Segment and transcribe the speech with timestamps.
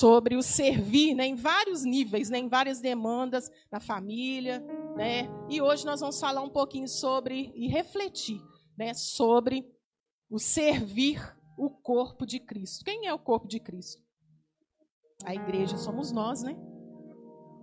[0.00, 4.58] Sobre o servir, né, em vários níveis, né, em várias demandas na família,
[4.96, 5.28] né?
[5.50, 8.40] E hoje nós vamos falar um pouquinho sobre e refletir,
[8.78, 9.62] né, sobre
[10.30, 11.20] o servir
[11.58, 12.82] o corpo de Cristo.
[12.82, 14.02] Quem é o corpo de Cristo?
[15.22, 16.56] A igreja somos nós, né?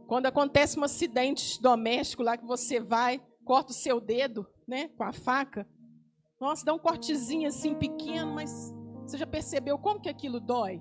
[0.08, 5.04] Quando acontece um acidente doméstico lá que você vai, corta o seu dedo, né, com
[5.04, 5.68] a faca,
[6.40, 10.80] nossa, dá um cortezinho assim pequeno, mas você já percebeu como que aquilo dói?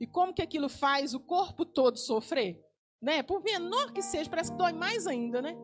[0.00, 2.64] E como que aquilo faz o corpo todo sofrer?
[3.00, 3.22] Né?
[3.22, 5.56] Por menor que seja, parece que dói mais ainda, né?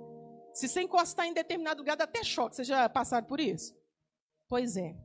[0.53, 2.55] Se você encostar em determinado lugar, dá até choque.
[2.55, 3.75] Vocês já passaram por isso?
[4.49, 4.97] Pois é.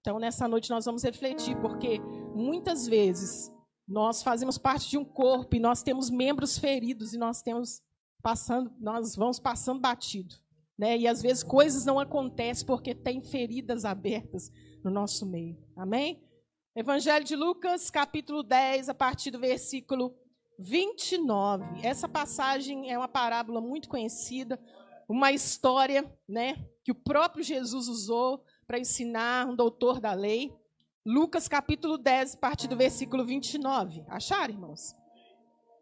[0.00, 1.98] Então, nessa noite, nós vamos refletir, porque
[2.34, 3.50] muitas vezes
[3.88, 7.82] nós fazemos parte de um corpo e nós temos membros feridos e nós temos
[8.22, 10.34] passando, nós vamos passando batido.
[10.78, 10.96] Né?
[10.98, 14.50] E às vezes coisas não acontecem porque tem feridas abertas
[14.84, 15.58] no nosso meio.
[15.76, 16.22] Amém?
[16.76, 20.14] Evangelho de Lucas, capítulo 10, a partir do versículo
[20.56, 21.84] 29.
[21.84, 24.56] Essa passagem é uma parábola muito conhecida,
[25.08, 30.54] uma história, né, que o próprio Jesus usou para ensinar um doutor da lei.
[31.04, 34.04] Lucas, capítulo 10, a partir do versículo 29.
[34.06, 34.94] Acharam, irmãos?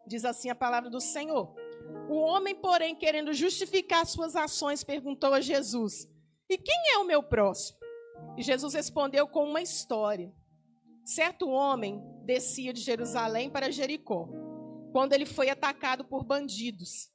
[0.07, 1.53] Diz assim a palavra do Senhor.
[2.09, 6.09] O homem, porém, querendo justificar suas ações, perguntou a Jesus:
[6.49, 7.77] E quem é o meu próximo?
[8.35, 10.33] E Jesus respondeu com uma história.
[11.09, 14.29] Certo homem descia de Jerusalém para Jericó,
[14.91, 17.09] quando ele foi atacado por bandidos.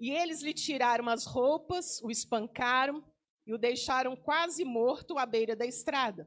[0.00, 3.04] E eles lhe tiraram as roupas, o espancaram
[3.46, 6.26] e o deixaram quase morto à beira da estrada.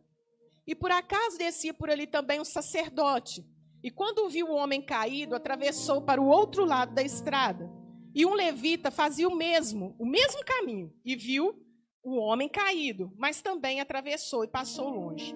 [0.67, 3.43] E por acaso descia por ali também um sacerdote.
[3.83, 7.67] E quando viu o homem caído, atravessou para o outro lado da estrada.
[8.13, 11.65] E um levita fazia o mesmo, o mesmo caminho, e viu
[12.03, 15.35] o homem caído, mas também atravessou e passou longe.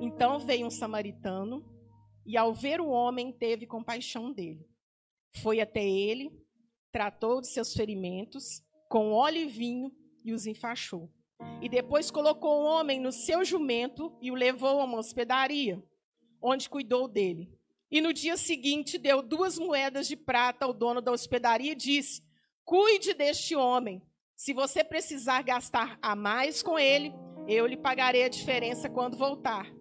[0.00, 1.64] Então veio um samaritano
[2.26, 4.66] e, ao ver o homem, teve compaixão dele.
[5.42, 6.30] Foi até ele,
[6.92, 9.92] tratou de seus ferimentos com óleo e vinho
[10.24, 11.10] e os enfaixou.
[11.60, 15.82] E depois colocou o homem no seu jumento e o levou a uma hospedaria,
[16.40, 17.52] onde cuidou dele.
[17.90, 22.22] E no dia seguinte deu duas moedas de prata ao dono da hospedaria e disse:
[22.64, 24.02] Cuide deste homem.
[24.36, 27.12] Se você precisar gastar a mais com ele,
[27.46, 29.72] eu lhe pagarei a diferença quando voltar.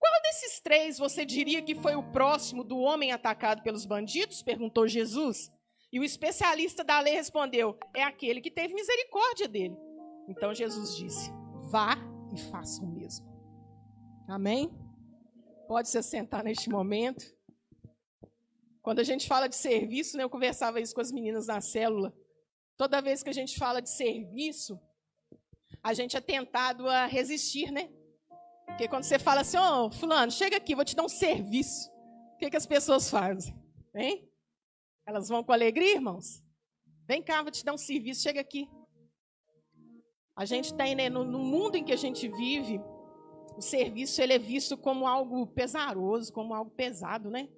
[0.00, 4.42] Qual desses três você diria que foi o próximo do homem atacado pelos bandidos?
[4.42, 5.52] perguntou Jesus.
[5.92, 9.76] E o especialista da lei respondeu: É aquele que teve misericórdia dele.
[10.26, 11.30] Então Jesus disse:
[11.70, 11.98] Vá
[12.34, 13.28] e faça o mesmo.
[14.26, 14.72] Amém?
[15.68, 17.36] Pode se assentar neste momento.
[18.80, 22.14] Quando a gente fala de serviço, né, eu conversava isso com as meninas na célula.
[22.78, 24.80] Toda vez que a gente fala de serviço,
[25.82, 27.90] a gente é tentado a resistir, né?
[28.70, 31.90] Porque quando você fala assim, ô oh, fulano, chega aqui, vou te dar um serviço.
[32.34, 33.54] O que, que as pessoas fazem?
[33.94, 34.28] Hein?
[35.06, 36.42] Elas vão com alegria, irmãos?
[37.06, 38.68] Vem cá, vou te dar um serviço, chega aqui.
[40.34, 42.80] A gente tem, né, no, no mundo em que a gente vive,
[43.56, 47.48] o serviço ele é visto como algo pesaroso, como algo pesado, né?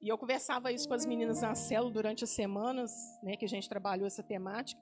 [0.00, 3.48] E eu conversava isso com as meninas na célula durante as semanas, né, que a
[3.48, 4.80] gente trabalhou essa temática,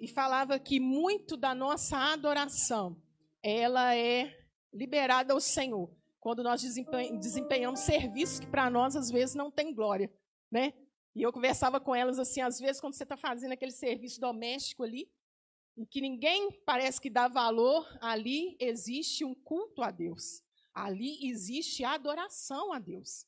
[0.00, 2.96] e falava que muito da nossa adoração,
[3.42, 5.90] ela é liberada ao Senhor.
[6.20, 10.12] Quando nós desempenhamos serviços que para nós às vezes não tem glória,
[10.50, 10.72] né?
[11.14, 14.82] E eu conversava com elas assim, às vezes quando você está fazendo aquele serviço doméstico
[14.82, 15.10] ali,
[15.76, 20.42] em que ninguém parece que dá valor, ali existe um culto a Deus.
[20.74, 23.24] Ali existe adoração a Deus.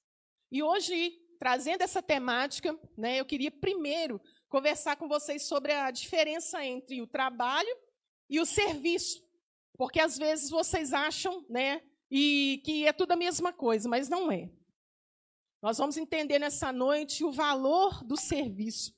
[0.50, 6.64] E hoje, trazendo essa temática, né, eu queria primeiro conversar com vocês sobre a diferença
[6.64, 7.74] entre o trabalho
[8.28, 9.24] e o serviço.
[9.80, 11.80] Porque às vezes vocês acham, né,
[12.10, 14.50] e que é tudo a mesma coisa, mas não é.
[15.62, 18.94] Nós vamos entender nessa noite o valor do serviço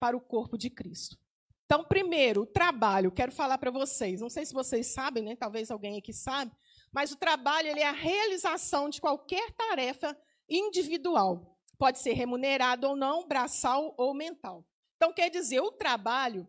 [0.00, 1.16] para o corpo de Cristo.
[1.64, 3.12] Então, primeiro, o trabalho.
[3.12, 4.20] Quero falar para vocês.
[4.20, 5.36] Não sei se vocês sabem, né?
[5.36, 6.50] Talvez alguém aqui sabe,
[6.90, 10.18] mas o trabalho ele é a realização de qualquer tarefa
[10.48, 11.56] individual.
[11.78, 14.66] Pode ser remunerado ou não, braçal ou mental.
[14.96, 16.48] Então, quer dizer, o trabalho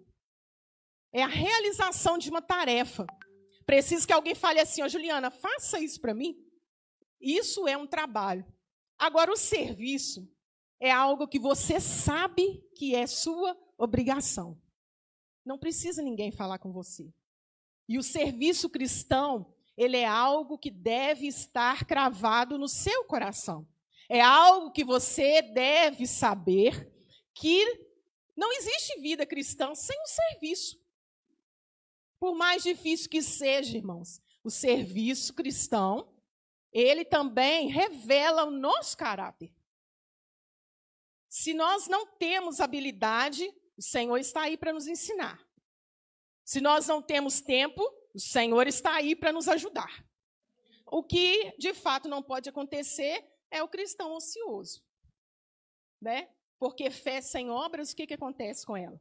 [1.14, 3.06] é a realização de uma tarefa
[3.68, 6.42] Preciso que alguém fale assim, ó, Juliana, faça isso para mim.
[7.20, 8.46] Isso é um trabalho.
[8.98, 10.26] Agora, o serviço
[10.80, 14.58] é algo que você sabe que é sua obrigação.
[15.46, 17.14] Não precisa ninguém falar com você.
[17.90, 23.68] E o serviço cristão, ele é algo que deve estar cravado no seu coração.
[24.08, 26.90] É algo que você deve saber
[27.34, 27.66] que
[28.34, 30.80] não existe vida cristã sem o serviço.
[32.20, 36.14] Por mais difícil que seja, irmãos, o serviço cristão,
[36.72, 39.54] ele também revela o nosso caráter.
[41.30, 43.48] Se nós não temos habilidade,
[43.78, 45.46] o Senhor está aí para nos ensinar.
[46.44, 47.84] Se nós não temos tempo,
[48.14, 50.06] o Senhor está aí para nos ajudar.
[50.86, 54.84] O que de fato não pode acontecer é o cristão ocioso.
[56.02, 56.30] Né?
[56.58, 59.00] Porque fé sem obras, o que, que acontece com ela?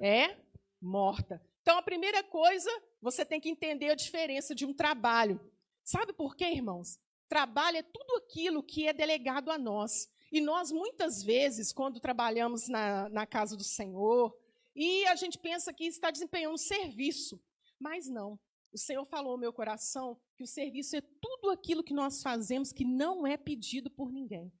[0.00, 0.36] É
[0.80, 1.40] morta.
[1.70, 2.68] Então, a primeira coisa,
[3.00, 5.40] você tem que entender a diferença de um trabalho.
[5.84, 6.98] Sabe por quê, irmãos?
[7.28, 10.10] Trabalho é tudo aquilo que é delegado a nós.
[10.32, 14.36] E nós, muitas vezes, quando trabalhamos na, na casa do Senhor,
[14.74, 17.40] e a gente pensa que está desempenhando serviço,
[17.78, 18.36] mas não.
[18.72, 22.72] O Senhor falou ao meu coração que o serviço é tudo aquilo que nós fazemos
[22.72, 24.52] que não é pedido por ninguém,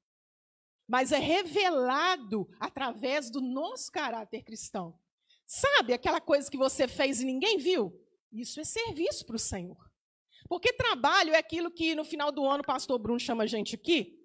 [0.86, 4.96] mas é revelado através do nosso caráter cristão.
[5.52, 7.92] Sabe aquela coisa que você fez e ninguém viu?
[8.32, 9.90] Isso é serviço para o Senhor.
[10.48, 13.74] Porque trabalho é aquilo que no final do ano o pastor Bruno chama a gente
[13.74, 14.16] aqui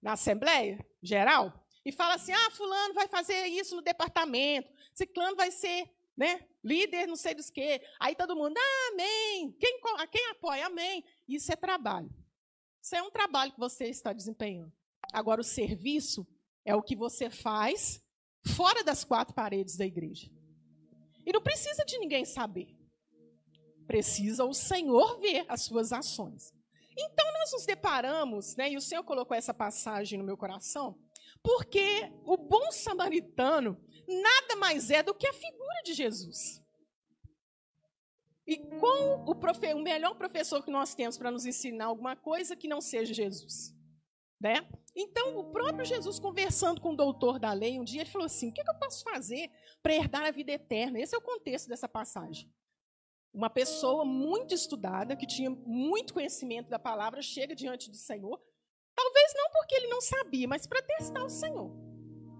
[0.00, 5.50] na Assembleia Geral e fala assim: ah, Fulano vai fazer isso no departamento, Ciclano vai
[5.50, 7.82] ser né, líder, não sei dos quê.
[7.98, 9.50] Aí todo mundo, ah, amém.
[9.58, 9.80] Quem,
[10.12, 11.04] quem apoia, amém.
[11.26, 12.08] Isso é trabalho.
[12.80, 14.72] Isso é um trabalho que você está desempenhando.
[15.12, 16.24] Agora, o serviço
[16.64, 18.00] é o que você faz
[18.56, 20.30] fora das quatro paredes da igreja.
[21.24, 22.76] E não precisa de ninguém saber.
[23.86, 26.52] Precisa o Senhor ver as suas ações.
[26.96, 30.98] Então nós nos deparamos, né, e o Senhor colocou essa passagem no meu coração,
[31.42, 36.62] porque o bom samaritano nada mais é do que a figura de Jesus.
[38.46, 42.56] E qual o, profe, o melhor professor que nós temos para nos ensinar alguma coisa
[42.56, 43.74] que não seja Jesus?
[44.40, 44.68] Né?
[44.94, 48.50] Então, o próprio Jesus, conversando com o doutor da lei, um dia ele falou assim:
[48.50, 49.50] O que, é que eu posso fazer
[49.82, 51.00] para herdar a vida eterna?
[51.00, 52.52] Esse é o contexto dessa passagem.
[53.32, 58.38] Uma pessoa muito estudada, que tinha muito conhecimento da palavra, chega diante do Senhor.
[58.94, 61.72] Talvez não porque ele não sabia, mas para testar o Senhor.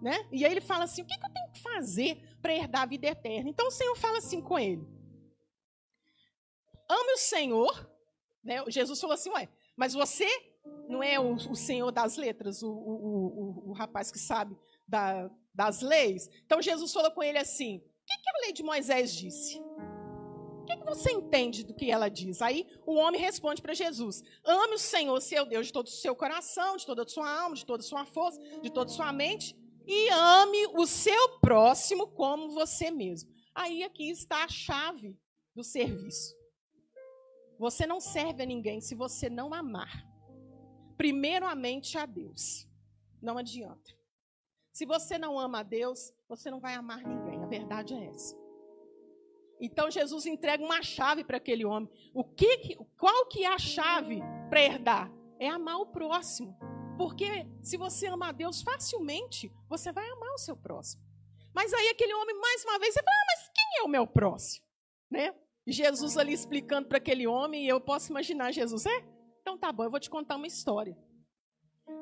[0.03, 0.29] Né?
[0.31, 2.87] E aí ele fala assim: o que, que eu tenho que fazer para herdar a
[2.87, 3.49] vida eterna?
[3.49, 4.87] Então o Senhor fala assim com ele:
[6.87, 7.91] ame o Senhor.
[8.45, 8.63] Né?
[8.69, 10.29] Jesus falou assim: ué, mas você
[10.89, 14.57] não é o, o Senhor das letras, o, o, o rapaz que sabe
[14.87, 16.29] da, das leis?
[16.45, 19.59] Então Jesus falou com ele assim: o que, que a lei de Moisés disse?
[19.59, 22.41] O que, que você entende do que ela diz?
[22.41, 26.15] Aí o homem responde para Jesus: Ame o Senhor, seu Deus, de todo o seu
[26.15, 29.13] coração, de toda a sua alma, de toda a sua força, de toda a sua
[29.13, 29.57] mente,
[29.87, 33.31] e ame o seu próximo como você mesmo.
[33.55, 35.19] Aí aqui está a chave
[35.55, 36.35] do serviço.
[37.59, 40.12] Você não serve a ninguém se você não amar.
[41.03, 42.65] Primeiramente a Deus.
[43.21, 43.91] Não adianta.
[44.73, 47.43] Se você não ama a Deus, você não vai amar ninguém.
[47.43, 48.39] A verdade é essa.
[49.61, 51.91] Então Jesus entrega uma chave para aquele homem.
[52.15, 55.13] O que, qual que é a chave para herdar?
[55.41, 56.57] É amar o próximo.
[56.97, 61.03] Porque se você ama a Deus facilmente, você vai amar o seu próximo.
[61.53, 64.07] Mas aí aquele homem mais uma vez, você fala: ah, mas quem é o meu
[64.07, 64.65] próximo?
[65.11, 65.35] Né?
[65.67, 69.13] Jesus ali explicando para aquele homem, e eu posso imaginar Jesus, é?
[69.43, 70.97] Então tá bom, eu vou te contar uma história.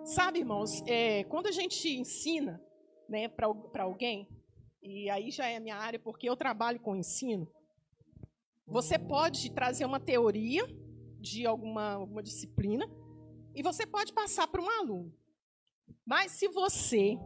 [0.04, 2.62] Sabe, irmãos, é, quando a gente ensina
[3.08, 4.28] né, para alguém,
[4.82, 7.50] e aí já é a minha área, porque eu trabalho com ensino.
[8.66, 10.64] Você pode trazer uma teoria
[11.18, 12.86] de alguma, alguma disciplina
[13.54, 15.12] e você pode passar para um aluno.
[16.06, 17.16] Mas se você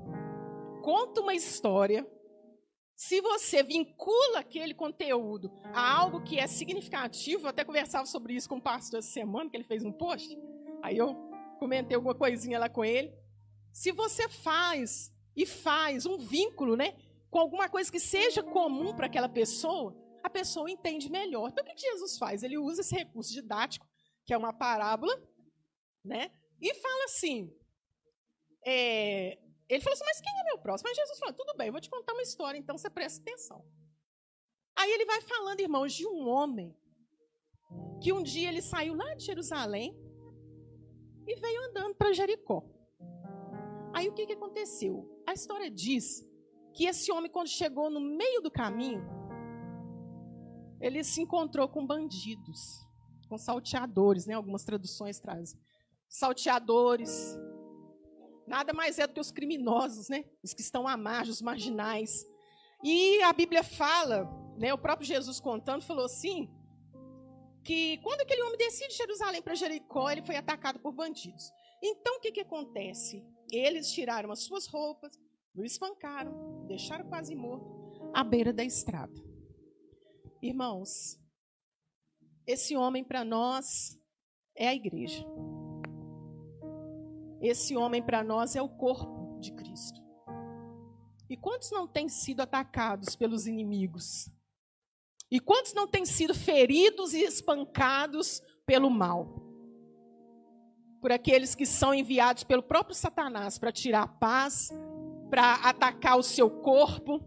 [0.83, 2.07] conta uma história,
[2.97, 8.49] se você vincula aquele conteúdo a algo que é significativo, eu até conversava sobre isso
[8.49, 10.37] com o pastor essa semana, que ele fez um post,
[10.83, 11.15] aí eu
[11.59, 13.13] comentei alguma coisinha lá com ele.
[13.73, 16.95] Se você faz e faz um vínculo, né?
[17.35, 21.49] com alguma coisa que seja comum para aquela pessoa, a pessoa entende melhor.
[21.49, 22.45] Então, o que Jesus faz?
[22.45, 23.85] Ele usa esse recurso didático,
[24.25, 25.21] que é uma parábola,
[26.05, 26.31] né?
[26.61, 27.53] E fala assim:
[28.65, 29.37] é,
[29.69, 30.89] ele falou assim, mas quem é meu próximo?
[30.89, 33.65] Mas Jesus falou: tudo bem, eu vou te contar uma história, então você presta atenção.
[34.77, 36.77] Aí ele vai falando, irmãos, de um homem
[38.03, 39.97] que um dia ele saiu lá de Jerusalém
[41.27, 42.63] e veio andando para Jericó.
[43.95, 45.09] Aí o que, que aconteceu?
[45.27, 46.23] A história diz
[46.75, 49.03] que esse homem, quando chegou no meio do caminho,
[50.81, 52.85] ele se encontrou com bandidos,
[53.29, 54.35] com salteadores, né?
[54.35, 55.59] Algumas traduções trazem.
[56.09, 57.39] Salteadores,
[58.47, 60.25] Nada mais é do que os criminosos, né?
[60.43, 62.27] Os que estão à margem, os marginais.
[62.83, 66.51] E a Bíblia fala, né, o próprio Jesus contando, falou assim,
[67.65, 71.51] que quando aquele homem descia de Jerusalém para Jericó, ele foi atacado por bandidos.
[71.83, 73.25] Então, o que, que acontece?
[73.51, 75.13] Eles tiraram as suas roupas,
[75.57, 77.67] o espancaram, deixaram quase morto
[78.13, 79.15] à beira da estrada.
[80.43, 81.19] Irmãos,
[82.47, 83.99] esse homem para nós
[84.55, 85.25] é a igreja.
[87.45, 90.03] Esse homem para nós é o corpo de Cristo.
[91.29, 94.31] E quantos não têm sido atacados pelos inimigos?
[95.31, 99.43] E quantos não têm sido feridos e espancados pelo mal?
[101.03, 104.71] Por aqueles que são enviados pelo próprio Satanás para tirar a paz,
[105.29, 107.21] para atacar o seu corpo.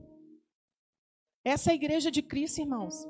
[1.46, 3.06] Essa é a igreja de Cristo, irmãos.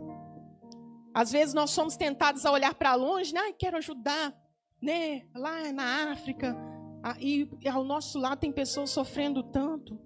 [1.13, 3.53] Às vezes nós somos tentados a olhar para longe, né?
[3.53, 4.37] quero ajudar,
[4.81, 5.25] né?
[5.33, 6.53] Lá na África,
[7.19, 9.99] e ao nosso lado tem pessoas sofrendo tanto.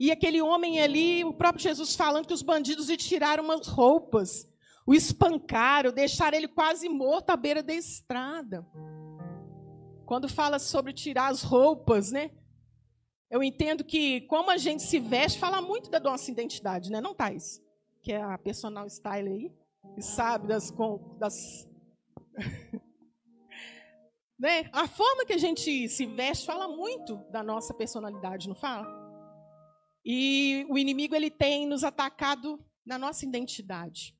[0.00, 4.48] E aquele homem ali, o próprio Jesus falando que os bandidos lhe tiraram umas roupas,
[4.86, 8.66] o espancaram, deixaram ele quase morto à beira da estrada.
[10.06, 12.30] Quando fala sobre tirar as roupas, né?
[13.30, 17.00] Eu entendo que como a gente se veste fala muito da nossa identidade, né?
[17.00, 17.60] Não, Thais?
[18.00, 19.52] Que é a personal style aí,
[19.96, 20.72] e sabe das,
[21.18, 21.68] das
[24.38, 24.70] né?
[24.72, 28.86] A forma que a gente se veste fala muito da nossa personalidade, não fala?
[30.04, 34.16] E o inimigo ele tem nos atacado na nossa identidade.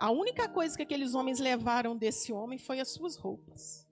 [0.00, 3.86] A única coisa que aqueles homens levaram desse homem foi as suas roupas.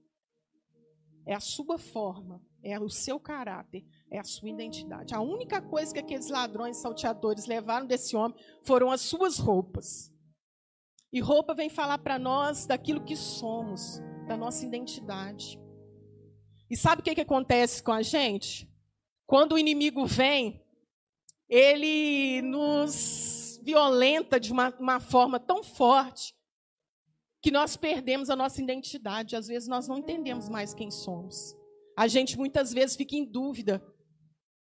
[1.25, 5.15] É a sua forma, é o seu caráter, é a sua identidade.
[5.15, 10.13] A única coisa que aqueles ladrões salteadores levaram desse homem foram as suas roupas.
[11.13, 14.01] E roupa vem falar para nós daquilo que somos,
[14.33, 15.61] da nossa identidade.
[16.71, 18.67] E sabe o que, que acontece com a gente?
[19.27, 20.65] Quando o inimigo vem,
[21.51, 26.35] ele nos violenta de uma, uma forma tão forte
[27.43, 29.37] que nós perdemos a nossa identidade.
[29.37, 31.55] Às vezes nós não entendemos mais quem somos.
[31.95, 33.85] A gente muitas vezes fica em dúvida: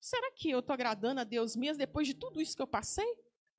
[0.00, 3.07] será que eu estou agradando a Deus mesmo depois de tudo isso que eu passei?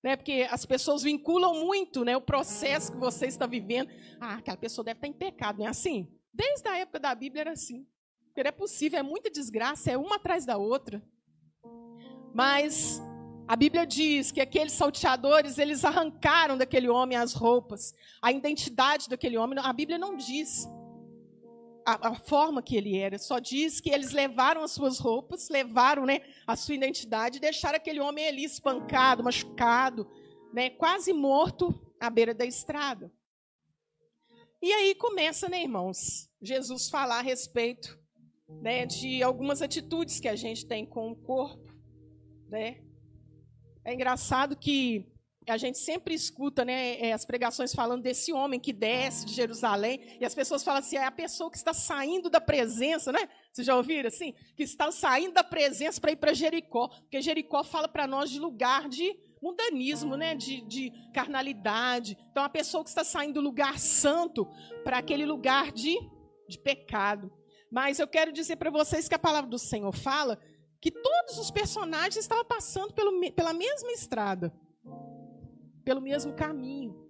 [0.03, 0.15] Né?
[0.15, 3.89] Porque as pessoas vinculam muito né, o processo que você está vivendo.
[4.19, 6.07] Ah, aquela pessoa deve estar em pecado, não é assim?
[6.33, 7.85] Desde a época da Bíblia era assim.
[8.33, 11.03] Porque é possível, é muita desgraça, é uma atrás da outra.
[12.33, 13.01] Mas
[13.47, 19.37] a Bíblia diz que aqueles salteadores, eles arrancaram daquele homem as roupas, a identidade daquele
[19.37, 19.59] homem.
[19.61, 20.65] A Bíblia não diz
[21.93, 26.05] a, a, forma que ele era, só diz que eles levaram as suas roupas, levaram
[26.05, 30.09] né, a sua identidade deixaram aquele homem ali espancado, machucado,
[30.53, 33.11] né, quase morto à beira da estrada.
[34.61, 37.99] E aí começa, né, irmãos, Jesus falar a respeito
[38.47, 41.73] né, de algumas atitudes que a gente tem com o corpo,
[42.47, 42.81] né?
[43.83, 45.10] É engraçado que
[45.47, 50.17] a gente sempre escuta né, é, as pregações falando desse homem que desce de Jerusalém,
[50.19, 53.27] e as pessoas falam assim: é a pessoa que está saindo da presença, né?
[53.51, 54.33] Vocês já ouviram assim?
[54.55, 58.39] Que está saindo da presença para ir para Jericó, porque Jericó fala para nós de
[58.39, 60.35] lugar de mundanismo, né?
[60.35, 62.15] De, de, carnalidade.
[62.29, 64.47] Então, a pessoa que está saindo do lugar santo
[64.83, 65.97] para aquele lugar de,
[66.47, 67.31] de pecado.
[67.71, 70.39] Mas eu quero dizer para vocês que a palavra do Senhor fala
[70.79, 74.53] que todos os personagens estavam passando pelo, pela mesma estrada,
[75.83, 77.01] pelo mesmo caminho.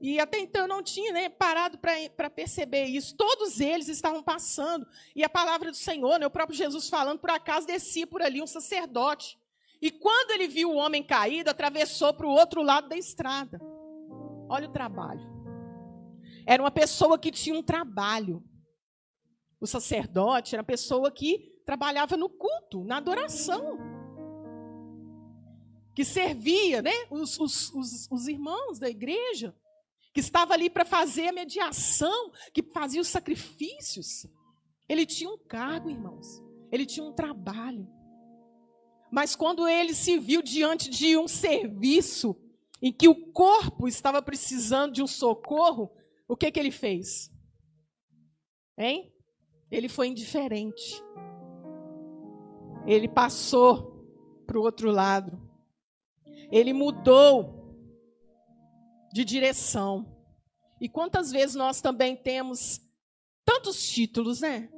[0.00, 3.14] E até então não tinha né, parado para perceber isso.
[3.16, 4.86] Todos eles estavam passando.
[5.14, 8.40] E a palavra do Senhor, né, o próprio Jesus falando, por acaso descia por ali
[8.40, 9.38] um sacerdote.
[9.82, 13.60] E quando ele viu o homem caído, atravessou para o outro lado da estrada.
[14.48, 15.28] Olha o trabalho.
[16.46, 18.42] Era uma pessoa que tinha um trabalho.
[19.60, 23.89] O sacerdote era uma pessoa que trabalhava no culto, na adoração.
[25.94, 29.54] Que servia né, os, os, os, os irmãos da igreja,
[30.12, 34.26] que estava ali para fazer a mediação, que fazia os sacrifícios.
[34.88, 36.26] Ele tinha um cargo, irmãos.
[36.72, 37.88] Ele tinha um trabalho.
[39.10, 42.36] Mas quando ele se viu diante de um serviço
[42.80, 45.90] em que o corpo estava precisando de um socorro,
[46.28, 47.30] o que, que ele fez?
[48.78, 49.12] Hein?
[49.70, 51.02] Ele foi indiferente
[52.86, 54.06] ele passou
[54.46, 55.38] para o outro lado.
[56.50, 57.60] Ele mudou
[59.12, 60.06] de direção.
[60.80, 62.80] E quantas vezes nós também temos
[63.44, 64.68] tantos títulos, né?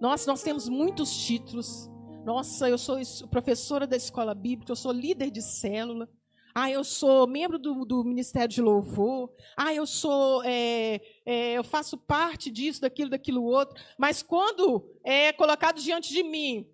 [0.00, 1.88] Nós, nós temos muitos títulos.
[2.24, 2.98] Nossa, eu sou
[3.30, 6.08] professora da escola bíblica, eu sou líder de célula.
[6.54, 9.32] Ah, eu sou membro do, do Ministério de Louvor.
[9.56, 13.82] Ah, eu sou, é, é, eu faço parte disso, daquilo, daquilo outro.
[13.98, 16.68] Mas quando é colocado diante de mim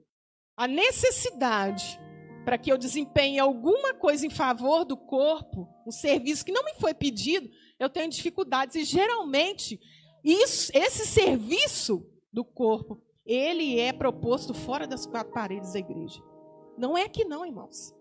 [0.57, 2.01] a necessidade
[2.49, 6.73] para que eu desempenhe alguma coisa em favor do corpo, um serviço que não me
[6.77, 7.47] foi pedido,
[7.79, 8.75] eu tenho dificuldades.
[8.75, 9.79] E geralmente,
[10.25, 16.23] isso, esse serviço do corpo, ele é proposto fora das quatro paredes da igreja.
[16.79, 17.95] Não é que não, irmãos.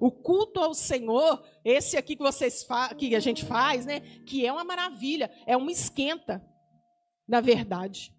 [0.00, 2.66] O culto ao Senhor, esse aqui que vocês
[2.96, 4.00] que a gente faz, né?
[4.24, 6.42] Que é uma maravilha, é uma esquenta,
[7.28, 8.16] na verdade.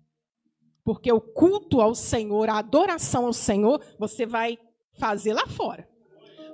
[0.84, 4.60] Porque o culto ao Senhor, a adoração ao Senhor, você vai
[4.98, 5.88] fazer lá fora.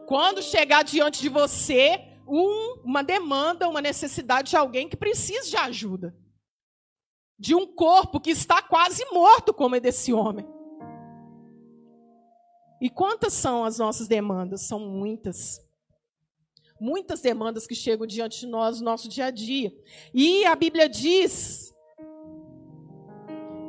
[0.08, 5.58] Quando chegar diante de você um, uma demanda, uma necessidade de alguém que precisa de
[5.58, 6.16] ajuda,
[7.38, 10.48] de um corpo que está quase morto, como é desse homem.
[12.80, 14.62] E quantas são as nossas demandas?
[14.62, 15.62] São muitas.
[16.80, 19.74] Muitas demandas que chegam diante de nós no nosso dia a dia.
[20.14, 21.74] E a Bíblia diz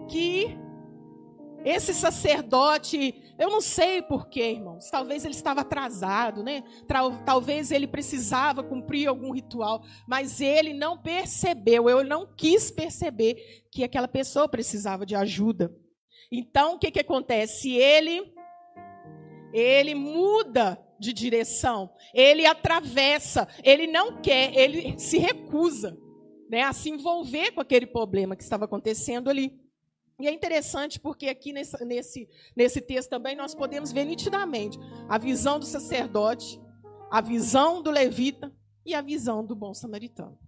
[0.08, 0.58] que
[1.64, 4.88] esse sacerdote, eu não sei porquê, irmãos.
[4.90, 6.62] Talvez ele estava atrasado, né?
[7.24, 13.82] Talvez ele precisava cumprir algum ritual, mas ele não percebeu, eu não quis perceber que
[13.82, 15.74] aquela pessoa precisava de ajuda.
[16.30, 17.72] Então, o que, que acontece?
[17.72, 18.32] Ele
[19.52, 25.96] ele muda de direção, ele atravessa, ele não quer, ele se recusa
[26.50, 29.63] né, a se envolver com aquele problema que estava acontecendo ali.
[30.18, 34.78] E é interessante porque aqui nesse, nesse, nesse texto também nós podemos ver nitidamente
[35.08, 36.60] a visão do sacerdote,
[37.10, 38.54] a visão do levita
[38.86, 40.38] e a visão do bom samaritano.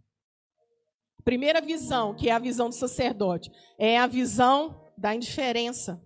[1.24, 6.00] Primeira visão, que é a visão do sacerdote, é a visão da indiferença.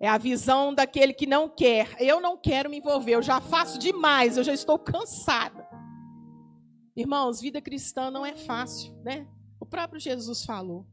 [0.00, 1.94] É a visão daquele que não quer.
[2.00, 5.68] Eu não quero me envolver, eu já faço demais, eu já estou cansada.
[6.96, 9.28] Irmãos, vida cristã não é fácil, né?
[9.60, 10.86] O próprio Jesus falou.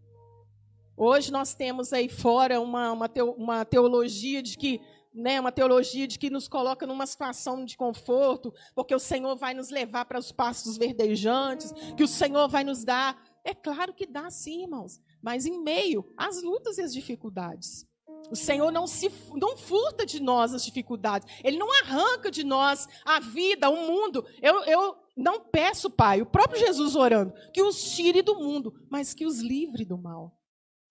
[0.99, 4.81] Hoje nós temos aí fora uma, uma, uma teologia de que
[5.13, 9.53] né, uma teologia de que nos coloca numa situação de conforto, porque o Senhor vai
[9.53, 13.19] nos levar para os pastos verdejantes, que o Senhor vai nos dar.
[13.43, 17.87] É claro que dá sim, irmãos, mas em meio às lutas e às dificuldades.
[18.31, 21.27] O Senhor não se não furta de nós as dificuldades.
[21.43, 24.25] Ele não arranca de nós a vida, o mundo.
[24.41, 29.13] Eu, eu não peço, Pai, o próprio Jesus orando, que os tire do mundo, mas
[29.13, 30.37] que os livre do mal.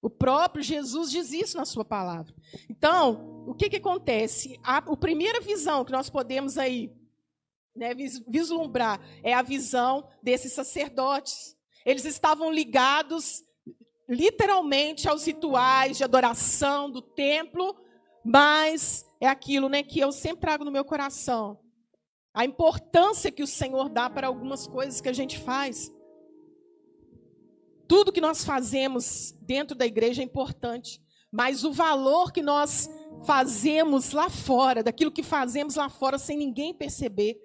[0.00, 2.34] O próprio Jesus diz isso na sua palavra.
[2.70, 4.58] Então, o que, que acontece?
[4.62, 6.92] A, a primeira visão que nós podemos aí
[7.74, 7.94] né,
[8.28, 11.56] vislumbrar é a visão desses sacerdotes.
[11.84, 13.44] Eles estavam ligados
[14.08, 17.76] literalmente aos rituais de adoração do templo,
[18.24, 21.60] mas é aquilo né, que eu sempre trago no meu coração.
[22.32, 25.90] A importância que o Senhor dá para algumas coisas que a gente faz.
[27.88, 32.88] Tudo que nós fazemos dentro da igreja é importante, mas o valor que nós
[33.24, 37.36] fazemos lá fora, daquilo que fazemos lá fora sem ninguém perceber,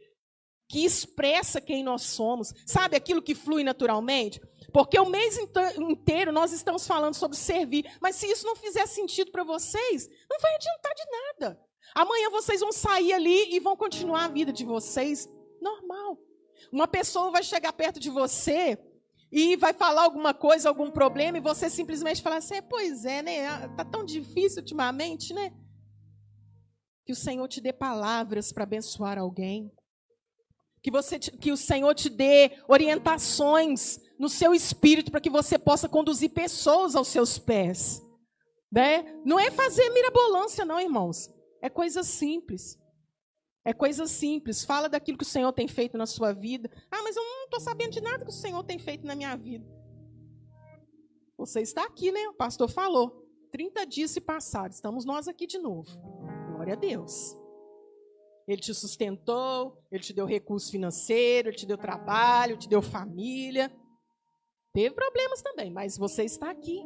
[0.68, 4.40] que expressa quem nós somos, sabe aquilo que flui naturalmente?
[4.72, 5.38] Porque o mês
[5.78, 10.40] inteiro nós estamos falando sobre servir, mas se isso não fizer sentido para vocês, não
[10.40, 11.60] vai adiantar de nada.
[11.94, 15.30] Amanhã vocês vão sair ali e vão continuar a vida de vocês
[15.62, 16.18] normal.
[16.72, 18.80] Uma pessoa vai chegar perto de você
[19.32, 23.68] e vai falar alguma coisa, algum problema, e você simplesmente falar assim: pois é, né?
[23.78, 25.54] Tá tão difícil ultimamente, né?
[27.06, 29.72] Que o Senhor te dê palavras para abençoar alguém.
[30.84, 35.88] Que, você, que o Senhor te dê orientações no seu espírito para que você possa
[35.88, 38.02] conduzir pessoas aos seus pés.
[38.72, 39.04] Né?
[39.24, 41.30] Não é fazer mirabolância, não, irmãos.
[41.62, 42.81] É coisa simples.
[43.64, 44.64] É coisa simples.
[44.64, 46.70] Fala daquilo que o Senhor tem feito na sua vida.
[46.90, 49.36] Ah, mas eu não estou sabendo de nada que o Senhor tem feito na minha
[49.36, 49.66] vida.
[51.38, 52.28] Você está aqui, né?
[52.30, 53.28] O pastor falou.
[53.52, 54.70] 30 dias se passaram.
[54.70, 55.90] Estamos nós aqui de novo.
[56.54, 57.38] Glória a Deus.
[58.48, 63.72] Ele te sustentou, ele te deu recurso financeiro, ele te deu trabalho, te deu família.
[64.74, 66.84] Teve problemas também, mas você está aqui.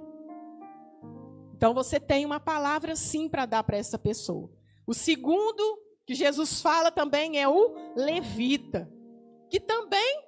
[1.56, 4.52] Então você tem uma palavra sim para dar para essa pessoa.
[4.86, 8.90] O segundo que Jesus fala também é o levita,
[9.50, 10.24] que também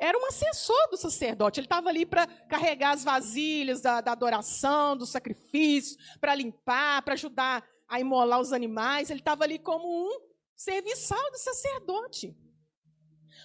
[0.00, 1.60] era um assessor do sacerdote.
[1.60, 7.14] Ele estava ali para carregar as vasilhas da, da adoração, do sacrifício, para limpar, para
[7.14, 9.10] ajudar a imolar os animais.
[9.10, 10.20] Ele estava ali como um
[10.56, 12.36] serviçal do sacerdote.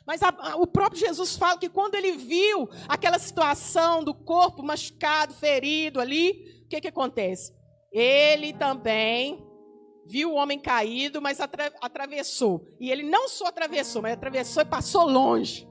[0.04, 4.64] Mas a, a, o próprio Jesus fala que quando ele viu aquela situação do corpo
[4.64, 7.54] machucado, ferido ali, o que, que acontece?
[7.92, 9.47] Ele também
[10.08, 12.66] viu o homem caído, mas atra atravessou.
[12.80, 15.68] E ele não só atravessou, mas atravessou e passou longe.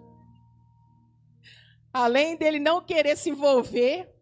[1.92, 4.14] Além dele não querer se envolver,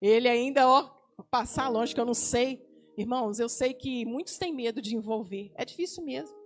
[0.00, 0.88] ele ainda, ó,
[1.30, 2.64] passar longe, que eu não sei.
[2.96, 5.52] Irmãos, eu sei que muitos têm medo de envolver.
[5.56, 6.36] É difícil mesmo.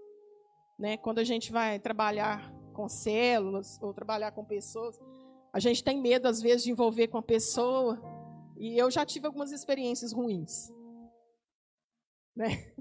[0.78, 0.96] Né?
[0.96, 4.98] Quando a gente vai trabalhar com células ou trabalhar com pessoas,
[5.52, 8.00] a gente tem medo, às vezes, de envolver com a pessoa.
[8.56, 10.72] E eu já tive algumas experiências ruins.
[12.34, 12.72] Né?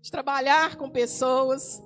[0.00, 1.82] De trabalhar com pessoas,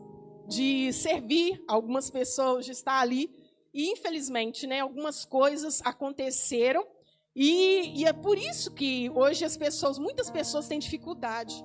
[0.49, 3.31] de servir algumas pessoas, de estar ali.
[3.73, 6.87] E, infelizmente, né, algumas coisas aconteceram.
[7.35, 11.65] E, e é por isso que hoje as pessoas, muitas pessoas têm dificuldade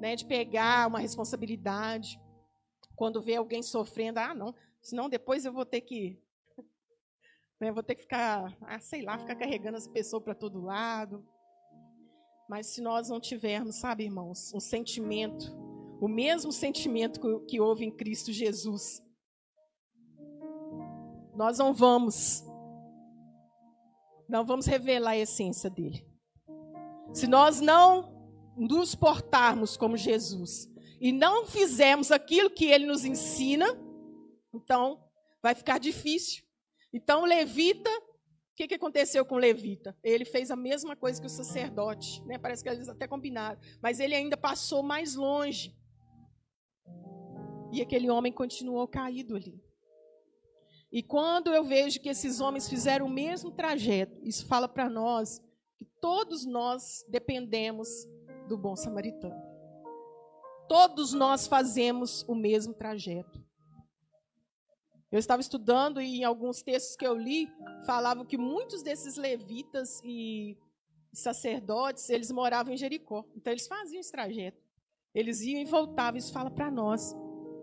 [0.00, 2.18] né, de pegar uma responsabilidade.
[2.96, 6.18] Quando vê alguém sofrendo, ah, não, senão depois eu vou ter que
[7.60, 7.70] né?
[7.70, 11.24] Vou ter que ficar, ah, sei lá, ficar carregando as pessoas para todo lado.
[12.48, 15.54] Mas se nós não tivermos, sabe, irmãos, um sentimento,
[16.00, 19.02] o mesmo sentimento que, houve em Cristo Jesus,
[21.36, 22.42] nós não vamos,
[24.26, 26.06] não vamos revelar a essência dele.
[27.12, 28.18] Se nós não
[28.56, 33.66] nos portarmos como Jesus e não fizermos aquilo que ele nos ensina,
[34.54, 35.04] então
[35.42, 36.42] vai ficar difícil.
[36.92, 39.96] Então, levita, o que, que aconteceu com levita?
[40.02, 42.38] Ele fez a mesma coisa que o sacerdote, né?
[42.38, 45.78] parece que eles até combinaram, mas ele ainda passou mais longe.
[47.72, 49.62] E aquele homem continuou caído ali.
[50.92, 55.40] E quando eu vejo que esses homens fizeram o mesmo trajeto, isso fala para nós
[55.76, 57.88] que todos nós dependemos
[58.48, 59.40] do bom samaritano.
[60.68, 63.40] Todos nós fazemos o mesmo trajeto.
[65.10, 67.48] Eu estava estudando e em alguns textos que eu li
[67.84, 70.56] falavam que muitos desses levitas e
[71.12, 73.24] sacerdotes, eles moravam em Jericó.
[73.34, 74.62] Então eles faziam esse trajeto.
[75.14, 76.18] Eles iam e voltavam.
[76.18, 77.14] Isso fala para nós.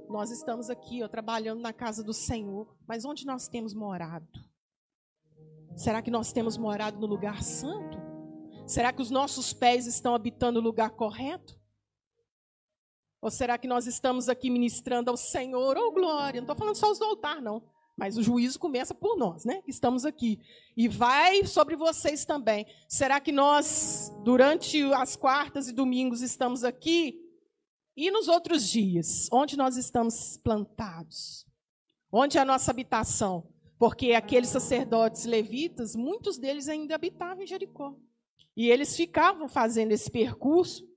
[0.09, 4.27] Nós estamos aqui, ó, trabalhando na casa do Senhor, mas onde nós temos morado?
[5.75, 7.97] Será que nós temos morado no lugar santo?
[8.65, 11.59] Será que os nossos pés estão habitando o lugar correto?
[13.21, 15.77] Ou será que nós estamos aqui ministrando ao Senhor?
[15.77, 16.39] Oh, glória!
[16.39, 17.63] Não estou falando só os do altar, não.
[17.97, 19.61] Mas o juízo começa por nós, né?
[19.67, 20.39] Estamos aqui.
[20.75, 22.65] E vai sobre vocês também.
[22.87, 27.26] Será que nós, durante as quartas e domingos, estamos aqui?
[27.97, 29.27] E nos outros dias?
[29.31, 31.47] Onde nós estamos plantados?
[32.11, 33.49] Onde é a nossa habitação?
[33.79, 37.95] Porque aqueles sacerdotes levitas, muitos deles ainda habitavam em Jericó.
[38.55, 40.87] E eles ficavam fazendo esse percurso.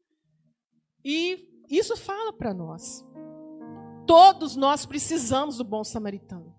[1.02, 3.02] E isso fala para nós.
[4.06, 6.54] Todos nós precisamos do bom samaritano.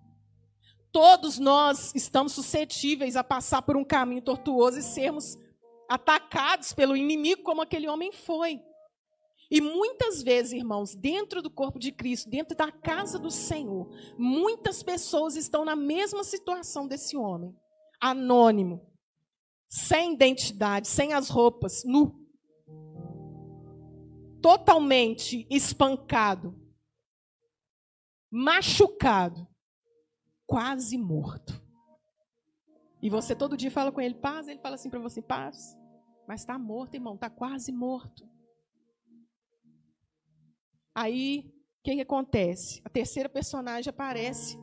[0.90, 5.38] Todos nós estamos suscetíveis a passar por um caminho tortuoso e sermos
[5.88, 8.60] atacados pelo inimigo como aquele homem foi.
[9.52, 13.86] E muitas vezes, irmãos, dentro do corpo de Cristo, dentro da casa do Senhor,
[14.16, 17.54] muitas pessoas estão na mesma situação desse homem,
[18.00, 18.90] anônimo,
[19.68, 22.18] sem identidade, sem as roupas, nu
[24.40, 26.58] totalmente espancado,
[28.30, 29.46] machucado,
[30.46, 31.62] quase morto.
[33.02, 35.76] E você todo dia fala com ele, paz, ele fala assim para você, paz.
[36.26, 38.32] Mas está morto, irmão, está quase morto.
[40.94, 42.80] Aí, o que, que acontece?
[42.84, 44.58] A terceira personagem aparece.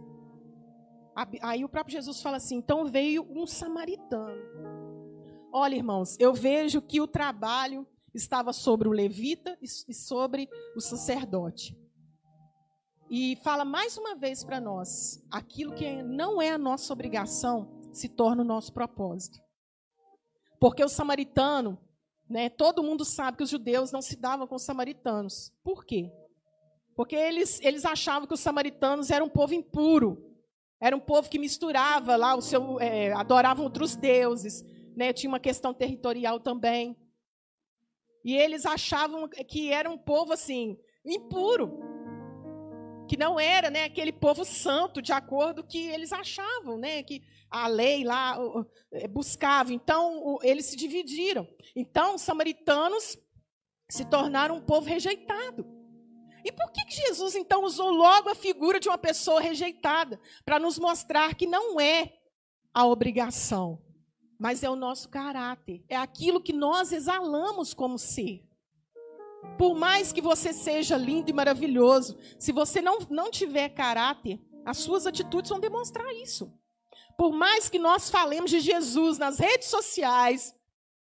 [1.41, 4.39] Aí o próprio Jesus fala assim: então veio um samaritano.
[5.51, 11.77] Olha, irmãos, eu vejo que o trabalho estava sobre o levita e sobre o sacerdote.
[13.09, 18.07] E fala mais uma vez para nós: aquilo que não é a nossa obrigação se
[18.07, 19.39] torna o nosso propósito.
[20.59, 21.77] Porque o samaritano,
[22.29, 25.51] né, todo mundo sabe que os judeus não se davam com os samaritanos.
[25.63, 26.11] Por quê?
[26.99, 30.21] Porque eles, eles achavam que os samaritanos eram um povo impuro.
[30.81, 32.77] Era um povo que misturava lá o seu.
[32.77, 34.65] É, adoravam outros deuses.
[34.97, 36.97] Né, tinha uma questão territorial também.
[38.21, 41.79] E eles achavam que era um povo assim, impuro.
[43.07, 47.67] Que não era né, aquele povo santo, de acordo que eles achavam, né, que a
[47.67, 48.37] lei lá
[48.91, 49.71] eh, buscava.
[49.71, 51.47] Então, eles se dividiram.
[51.73, 53.17] Então, os samaritanos
[53.89, 55.78] se tornaram um povo rejeitado.
[56.49, 60.19] E por que Jesus, então, usou logo a figura de uma pessoa rejeitada?
[60.43, 62.13] Para nos mostrar que não é
[62.73, 63.79] a obrigação
[64.39, 68.41] mas é o nosso caráter, é aquilo que nós exalamos como ser.
[69.57, 74.77] Por mais que você seja lindo e maravilhoso, se você não, não tiver caráter, as
[74.77, 76.53] suas atitudes vão demonstrar isso.
[77.17, 80.55] Por mais que nós falemos de Jesus nas redes sociais,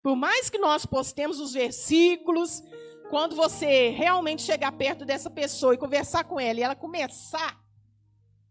[0.02, 2.62] por mais que nós postemos os versículos,
[3.08, 7.60] quando você realmente chegar perto dessa pessoa e conversar com ela e ela começar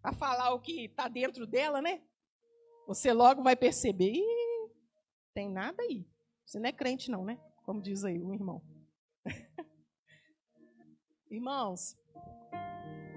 [0.01, 2.01] a falar o que está dentro dela, né?
[2.87, 4.21] Você logo vai perceber,
[5.33, 6.07] tem nada aí.
[6.45, 7.39] Você não é crente não, né?
[7.63, 8.61] Como diz aí o irmão.
[11.29, 11.97] Irmãos,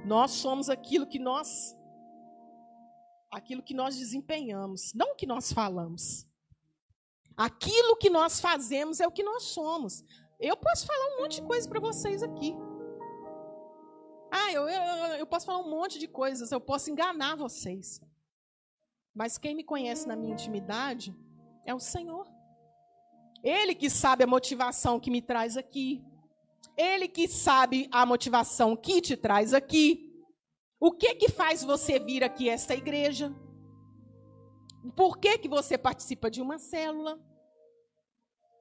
[0.05, 1.77] nós somos aquilo que nós
[3.31, 6.27] aquilo que nós desempenhamos, não o que nós falamos.
[7.37, 10.03] Aquilo que nós fazemos é o que nós somos.
[10.41, 12.55] Eu posso falar um monte de coisa para vocês aqui.
[14.31, 14.83] Ah, eu, eu,
[15.17, 18.01] eu posso falar um monte de coisas, eu posso enganar vocês.
[19.15, 21.17] Mas quem me conhece na minha intimidade
[21.67, 22.27] é o Senhor.
[23.43, 26.05] Ele que sabe a motivação que me traz aqui.
[26.77, 30.25] Ele que sabe a motivação que te traz aqui.
[30.79, 33.35] O que que faz você vir aqui a esta igreja?
[34.95, 37.19] Por que que você participa de uma célula?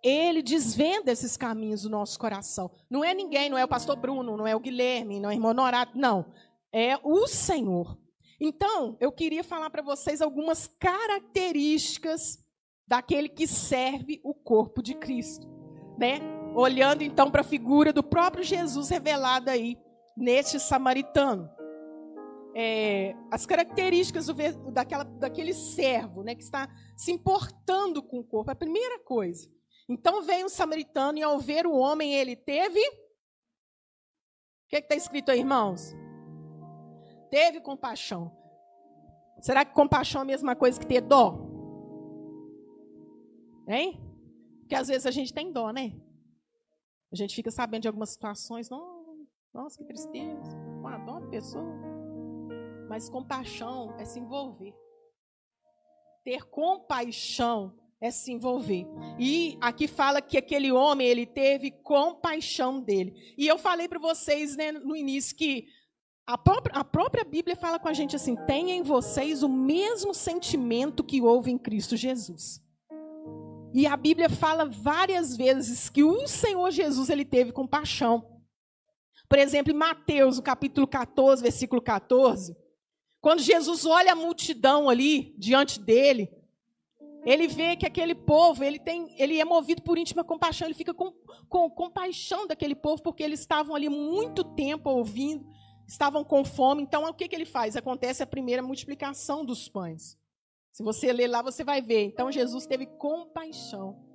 [0.03, 2.71] Ele desvenda esses caminhos do nosso coração.
[2.89, 5.35] Não é ninguém, não é o pastor Bruno, não é o Guilherme, não é o
[5.35, 6.25] irmão Norato, não.
[6.71, 7.97] É o Senhor.
[8.39, 12.39] Então, eu queria falar para vocês algumas características
[12.87, 15.47] daquele que serve o corpo de Cristo,
[15.97, 16.19] né?
[16.55, 19.77] Olhando então para a figura do próprio Jesus revelada aí
[20.15, 21.49] neste samaritano
[22.59, 24.33] é, as características do,
[24.71, 28.49] daquela, daquele servo, né, que está se importando com o corpo.
[28.49, 29.47] A primeira coisa.
[29.87, 32.79] Então veio um samaritano e ao ver o homem ele teve.
[32.79, 35.93] O que está escrito aí, irmãos?
[37.29, 38.35] Teve compaixão.
[39.39, 41.39] Será que compaixão é a mesma coisa que ter dó?
[43.67, 44.01] Hein?
[44.59, 45.93] Porque às vezes a gente tem dó, né?
[47.11, 48.69] A gente fica sabendo de algumas situações.
[49.53, 50.57] Nossa, que tristeza.
[50.79, 51.63] Uma dó de pessoa.
[52.89, 54.75] Mas compaixão é se envolver.
[56.23, 58.85] Ter compaixão é se envolver.
[59.19, 63.13] E aqui fala que aquele homem, ele teve compaixão dele.
[63.37, 65.67] E eu falei para vocês né, no início que
[66.25, 70.13] a própria, a própria Bíblia fala com a gente assim: tenha em vocês o mesmo
[70.13, 72.61] sentimento que houve em Cristo Jesus.
[73.73, 78.37] E a Bíblia fala várias vezes que o Senhor Jesus ele teve compaixão.
[79.29, 82.55] Por exemplo, em Mateus, no capítulo 14, versículo 14,
[83.19, 86.29] quando Jesus olha a multidão ali diante dele,
[87.25, 90.93] ele vê que aquele povo, ele tem, ele é movido por íntima compaixão, ele fica
[90.93, 91.11] com,
[91.49, 95.45] com compaixão daquele povo, porque eles estavam ali muito tempo ouvindo,
[95.87, 96.83] estavam com fome.
[96.83, 97.75] Então, o que, que ele faz?
[97.75, 100.17] Acontece a primeira multiplicação dos pães.
[100.71, 102.03] Se você ler lá, você vai ver.
[102.03, 104.05] Então, Jesus teve compaixão.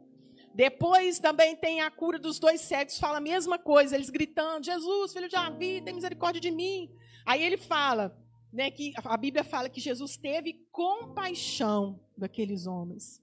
[0.54, 5.12] Depois também tem a cura dos dois cegos, fala a mesma coisa, eles gritando: Jesus,
[5.12, 6.90] filho de Davi, tem misericórdia de mim.
[7.26, 8.14] Aí ele fala:
[8.52, 13.22] né, que a Bíblia fala que Jesus teve compaixão daqueles homens.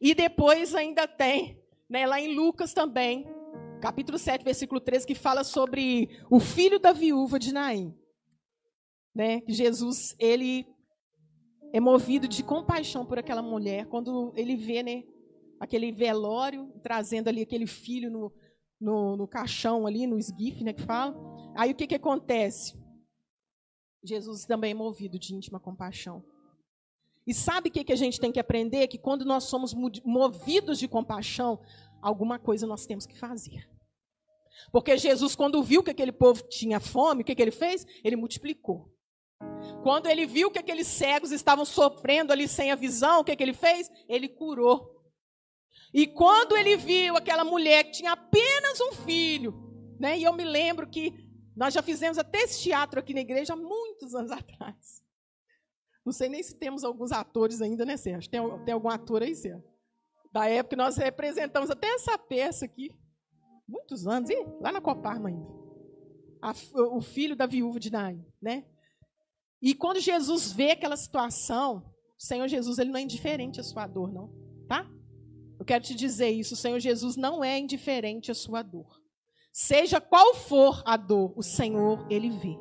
[0.00, 3.26] E depois ainda tem, né, lá em Lucas também,
[3.80, 7.96] capítulo 7, versículo 13, que fala sobre o filho da viúva de Naim.
[9.14, 10.66] Né, Jesus, ele
[11.72, 15.04] é movido de compaixão por aquela mulher, quando ele vê né,
[15.58, 18.32] aquele velório, trazendo ali aquele filho no,
[18.78, 21.14] no, no caixão ali, no esguife, né, que fala.
[21.56, 22.81] Aí o que, que acontece?
[24.02, 26.24] Jesus também é movido de íntima compaixão.
[27.26, 28.88] E sabe o que, que a gente tem que aprender?
[28.88, 29.72] Que quando nós somos
[30.04, 31.60] movidos de compaixão,
[32.00, 33.68] alguma coisa nós temos que fazer.
[34.72, 37.86] Porque Jesus, quando viu que aquele povo tinha fome, o que, que ele fez?
[38.02, 38.92] Ele multiplicou.
[39.82, 43.42] Quando ele viu que aqueles cegos estavam sofrendo ali sem a visão, o que, que
[43.42, 43.88] ele fez?
[44.08, 45.00] Ele curou.
[45.94, 49.54] E quando ele viu aquela mulher que tinha apenas um filho,
[49.98, 50.18] né?
[50.18, 53.56] E eu me lembro que nós já fizemos até esse teatro aqui na igreja há
[53.56, 55.02] muitos anos atrás.
[56.04, 58.30] Não sei nem se temos alguns atores ainda, né, Sérgio?
[58.30, 59.62] Tem, tem algum ator aí, Sérgio?
[60.32, 62.90] Da época nós representamos até essa peça aqui.
[63.68, 65.46] Muitos anos, e lá na Coparma ainda.
[66.40, 66.52] A,
[66.90, 68.64] o filho da viúva de Naim, né?
[69.60, 71.84] E quando Jesus vê aquela situação,
[72.18, 74.28] o Senhor Jesus ele não é indiferente à sua dor, não,
[74.66, 74.90] tá?
[75.56, 79.01] Eu quero te dizer isso, o Senhor Jesus não é indiferente à sua dor.
[79.52, 82.58] Seja qual for a dor, o Senhor, Ele vê.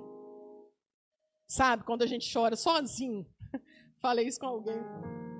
[1.47, 3.25] Sabe, quando a gente chora sozinho,
[4.01, 4.81] falei isso com alguém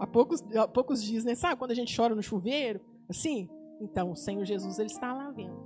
[0.01, 1.35] há poucos, há poucos dias, né?
[1.35, 3.47] Sabe, quando a gente chora no chuveiro, assim?
[3.79, 5.61] Então, o Senhor Jesus, Ele está lá vendo.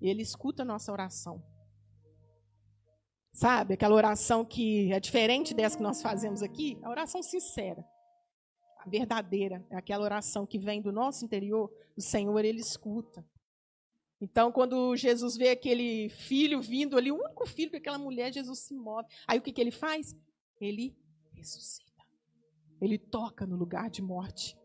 [0.00, 1.40] E Ele escuta a nossa oração.
[3.32, 7.84] Sabe, aquela oração que é diferente dessa que nós fazemos aqui, a oração sincera,
[8.78, 13.24] a verdadeira, é aquela oração que vem do nosso interior, o Senhor, Ele escuta.
[14.22, 18.72] Então, quando Jesus vê aquele filho vindo ali, o único filho daquela mulher, Jesus se
[18.72, 19.04] move.
[19.26, 20.16] Aí o que, que ele faz?
[20.60, 20.96] Ele
[21.34, 21.90] ressuscita.
[22.80, 24.56] Ele toca no lugar de morte.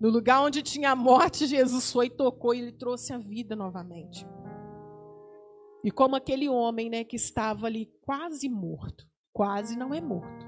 [0.00, 4.24] No lugar onde tinha a morte, Jesus foi, tocou e ele trouxe a vida novamente.
[5.82, 10.46] E como aquele homem, né, que estava ali quase morto, quase não é morto,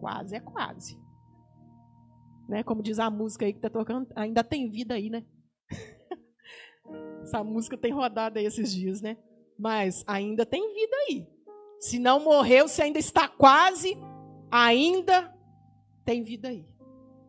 [0.00, 1.00] quase é quase.
[2.46, 5.24] Né, como diz a música aí que está tocando, ainda tem vida aí, né?
[7.24, 9.16] Essa música tem rodado aí esses dias, né?
[9.58, 11.26] Mas ainda tem vida aí.
[11.80, 13.96] Se não morreu, se ainda está quase,
[14.50, 15.34] ainda
[16.04, 16.66] tem vida aí.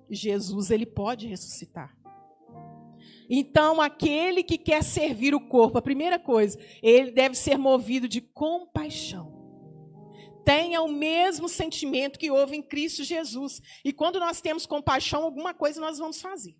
[0.09, 1.95] Jesus, ele pode ressuscitar.
[3.29, 8.19] Então, aquele que quer servir o corpo, a primeira coisa, ele deve ser movido de
[8.19, 9.33] compaixão.
[10.43, 13.61] Tenha o mesmo sentimento que houve em Cristo Jesus.
[13.83, 16.55] E quando nós temos compaixão, alguma coisa nós vamos fazer.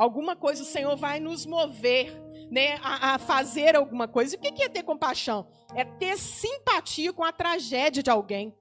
[0.00, 2.10] Alguma coisa o Senhor vai nos mover
[2.50, 4.34] né, a, a fazer alguma coisa.
[4.34, 5.46] E o que é ter compaixão?
[5.74, 8.56] É ter simpatia com a tragédia de alguém.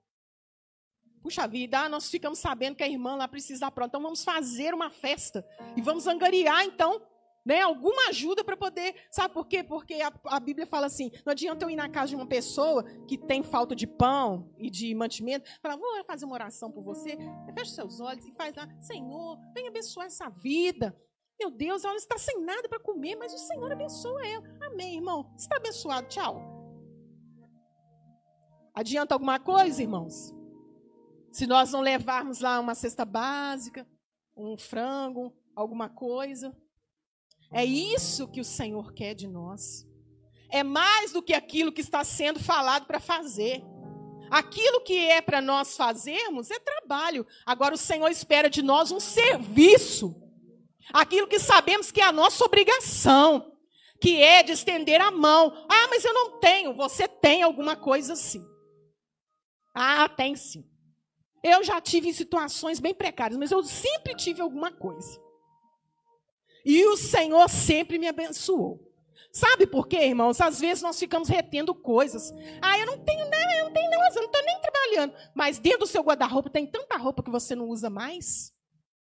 [1.23, 3.91] Puxa vida, ah, nós ficamos sabendo que a irmã lá precisa dar pronta.
[3.91, 5.47] Então vamos fazer uma festa.
[5.77, 7.01] E vamos angariar, então,
[7.45, 8.93] né, alguma ajuda para poder.
[9.09, 9.63] Sabe por quê?
[9.63, 12.83] Porque a, a, Bíblia fala assim: não adianta eu ir na casa de uma pessoa
[13.07, 17.17] que tem falta de pão e de mantimento, falar, vou fazer uma oração por você.
[17.57, 20.93] Fecha seus olhos e faz lá, Senhor, venha abençoar essa vida.
[21.39, 24.43] Meu Deus, ela está sem nada para comer, mas o Senhor abençoa ela.
[24.59, 25.33] Amém, irmão.
[25.37, 26.09] Está abençoado.
[26.09, 26.41] Tchau.
[28.73, 30.33] Adianta alguma coisa, irmãos?
[31.31, 33.87] Se nós não levarmos lá uma cesta básica,
[34.35, 36.53] um frango, alguma coisa.
[37.51, 39.87] É isso que o Senhor quer de nós.
[40.49, 43.63] É mais do que aquilo que está sendo falado para fazer.
[44.29, 47.25] Aquilo que é para nós fazermos é trabalho.
[47.45, 50.28] Agora o Senhor espera de nós um serviço
[50.93, 53.53] aquilo que sabemos que é a nossa obrigação,
[54.01, 55.53] que é de estender a mão.
[55.69, 56.73] Ah, mas eu não tenho.
[56.73, 58.45] Você tem alguma coisa sim.
[59.73, 60.65] Ah, tem sim.
[61.43, 65.19] Eu já tive situações bem precárias, mas eu sempre tive alguma coisa.
[66.65, 68.89] E o Senhor sempre me abençoou.
[69.31, 70.41] Sabe por quê, irmãos?
[70.41, 72.33] Às vezes nós ficamos retendo coisas.
[72.61, 75.13] Ah, eu não tenho nada, eu não tenho nada, eu não estou nem trabalhando.
[75.35, 78.51] Mas dentro do seu guarda-roupa tem tanta roupa que você não usa mais.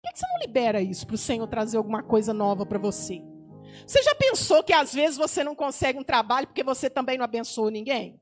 [0.04, 3.22] Por que você não libera isso para o Senhor trazer alguma coisa nova para você?
[3.86, 7.24] Você já pensou que às vezes você não consegue um trabalho porque você também não
[7.24, 8.20] abençoou ninguém?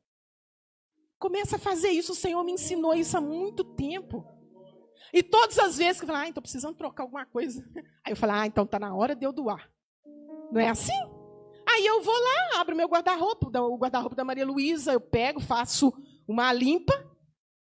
[1.19, 4.25] Começa a fazer isso, o Senhor me ensinou isso há muito tempo.
[5.13, 7.63] E todas as vezes que eu falo, ah, estou precisando trocar alguma coisa.
[8.07, 9.69] Aí eu falo, ah, então está na hora de eu doar.
[10.53, 10.93] Não é assim?
[11.69, 15.93] Aí eu vou lá, abro meu guarda-roupa, o guarda-roupa da Maria Luísa, eu pego, faço
[16.29, 17.12] uma limpa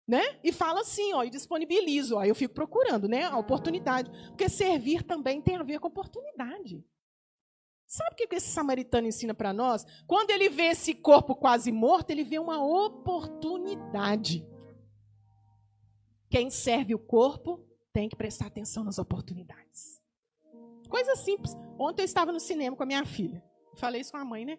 [0.07, 0.39] né?
[0.45, 2.19] E fala assim, ó, e disponibilizo.
[2.19, 6.85] Aí eu fico procurando, né, a oportunidade, porque servir também tem a ver com oportunidade.
[7.87, 9.87] Sabe o que esse samaritano ensina para nós?
[10.07, 14.47] Quando ele vê esse corpo quase morto, ele vê uma oportunidade.
[16.29, 20.03] Quem serve o corpo tem que prestar atenção nas oportunidades.
[20.89, 21.57] Coisa simples.
[21.79, 23.43] Ontem eu estava no cinema com a minha filha.
[23.77, 24.59] Falei isso com a mãe, né?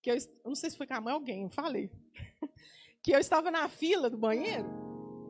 [0.00, 1.90] Que eu, eu não sei se foi com a mãe ou alguém, eu falei.
[3.02, 4.82] que eu estava na fila do banheiro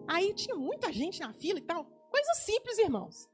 [0.07, 1.85] Aí tinha muita gente na fila e tal.
[1.85, 3.31] Coisa simples, irmãos.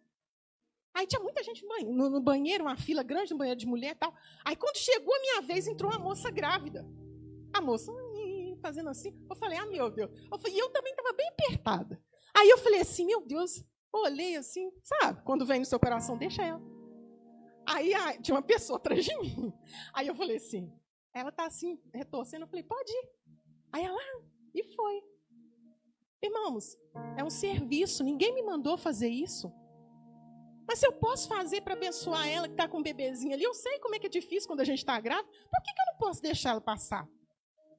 [0.94, 4.12] Aí tinha muita gente no banheiro, uma fila grande no banheiro de mulher e tal.
[4.44, 6.87] Aí quando chegou a minha vez, entrou uma moça grávida.
[7.53, 7.92] A moça
[8.61, 9.16] fazendo assim.
[9.31, 10.11] Eu falei, ah, meu Deus.
[10.31, 12.03] Eu falei, e eu também estava bem apertada.
[12.35, 13.64] Aí eu falei assim, meu Deus.
[13.92, 15.22] Olhei assim, sabe?
[15.22, 16.61] Quando vem no seu coração, deixa ela.
[17.66, 19.53] Aí tinha uma pessoa atrás de mim.
[19.94, 20.70] Aí eu falei assim,
[21.14, 22.44] ela tá assim, retorcendo.
[22.44, 23.17] Eu falei, pode ir.
[23.72, 24.22] Aí ela, ah,
[24.54, 25.02] e foi.
[26.22, 26.76] Irmãos,
[27.16, 29.52] é um serviço, ninguém me mandou fazer isso.
[30.66, 33.54] Mas se eu posso fazer para abençoar ela que está com um bebezinho ali, eu
[33.54, 35.92] sei como é que é difícil quando a gente está grávida, por que, que eu
[35.92, 37.09] não posso deixar ela passar?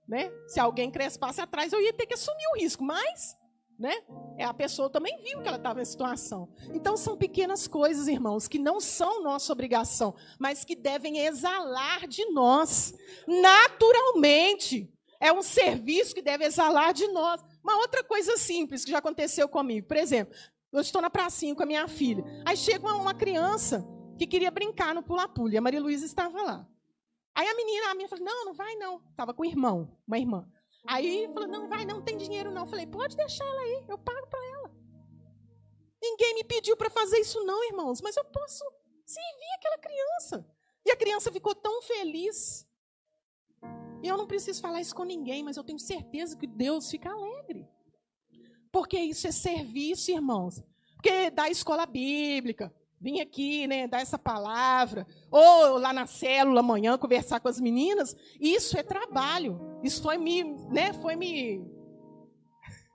[0.07, 0.31] Né?
[0.47, 3.37] Se alguém cresce, passe atrás, eu ia ter que assumir o risco, mas
[3.79, 3.95] né?
[4.37, 6.49] É, a pessoa também viu que ela estava em situação.
[6.73, 12.25] Então são pequenas coisas, irmãos, que não são nossa obrigação, mas que devem exalar de
[12.31, 12.93] nós
[13.25, 14.93] naturalmente.
[15.19, 17.43] É um serviço que deve exalar de nós.
[17.61, 19.87] Uma outra coisa simples que já aconteceu comigo.
[19.87, 20.33] Por exemplo,
[20.71, 22.23] eu estou na pracinha com a minha filha.
[22.45, 23.85] Aí chega uma, criança
[24.17, 25.53] que queria brincar no pula-pula.
[25.53, 26.67] E a Maria Luísa estava lá.
[27.35, 29.01] Aí a menina, a menina falou, não, não vai não.
[29.09, 30.47] Estava com o irmão, uma irmã.
[30.87, 32.63] Aí falou, não, vai, não tem dinheiro não.
[32.63, 34.71] Eu falei, pode deixar ela aí, eu pago para ela.
[36.01, 38.63] Ninguém me pediu para fazer isso não, irmãos, mas eu posso
[39.05, 40.47] servir aquela criança.
[40.85, 42.65] E a criança ficou tão feliz.
[44.01, 47.11] E eu não preciso falar isso com ninguém, mas eu tenho certeza que Deus fica
[47.11, 47.67] alegre.
[48.71, 50.63] Porque isso é serviço, irmãos.
[50.95, 56.97] Porque da escola bíblica, vir aqui, né, dar essa palavra, ou lá na célula amanhã
[56.97, 59.59] conversar com as meninas, isso é trabalho.
[59.83, 61.61] Isso foi me, né, foi me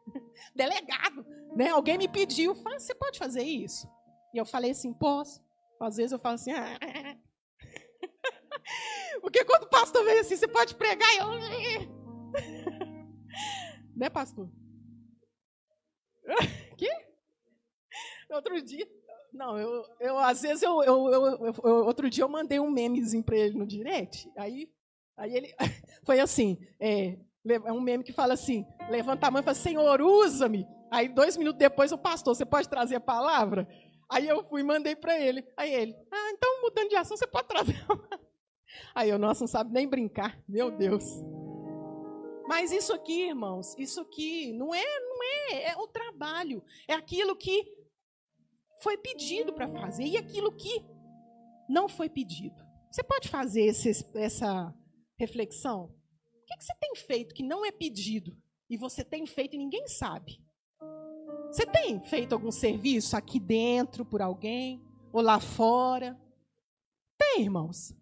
[0.54, 1.70] delegado, né?
[1.70, 3.88] Alguém me pediu, você pode fazer isso?
[4.32, 5.42] E eu falei assim, posso.
[5.80, 6.78] Às vezes eu falo assim, ah.
[9.20, 11.24] Porque quando o pastor vem assim, você pode pregar e eu.
[13.96, 14.48] né, pastor?
[16.76, 16.90] que?
[18.30, 18.86] Outro dia.
[19.32, 23.22] Não, eu, eu às vezes eu, eu, eu, eu, outro dia eu mandei um memezinho
[23.22, 24.30] para ele no direct.
[24.36, 24.70] Aí,
[25.16, 25.54] aí ele
[26.06, 30.00] foi assim, é, é um meme que fala assim: levanta a mão e fala, Senhor,
[30.00, 30.66] usa-me.
[30.90, 33.68] Aí dois minutos depois o pastor, você pode trazer a palavra?
[34.08, 35.44] Aí eu fui e mandei para ele.
[35.56, 37.74] Aí ele, ah, então mudando de ação, você pode trazer.
[38.94, 40.38] Aí eu, nossa, não sabe nem brincar.
[40.48, 41.04] Meu Deus.
[42.46, 46.62] Mas isso aqui, irmãos, isso aqui não é, não é, é o trabalho.
[46.86, 47.64] É aquilo que
[48.82, 50.84] foi pedido para fazer e aquilo que
[51.68, 52.62] não foi pedido.
[52.90, 54.74] Você pode fazer esse, essa
[55.18, 55.84] reflexão?
[55.84, 58.36] O que, que você tem feito que não é pedido
[58.68, 60.38] e você tem feito e ninguém sabe?
[61.50, 66.20] Você tem feito algum serviço aqui dentro por alguém ou lá fora?
[67.16, 67.94] Tem, irmãos.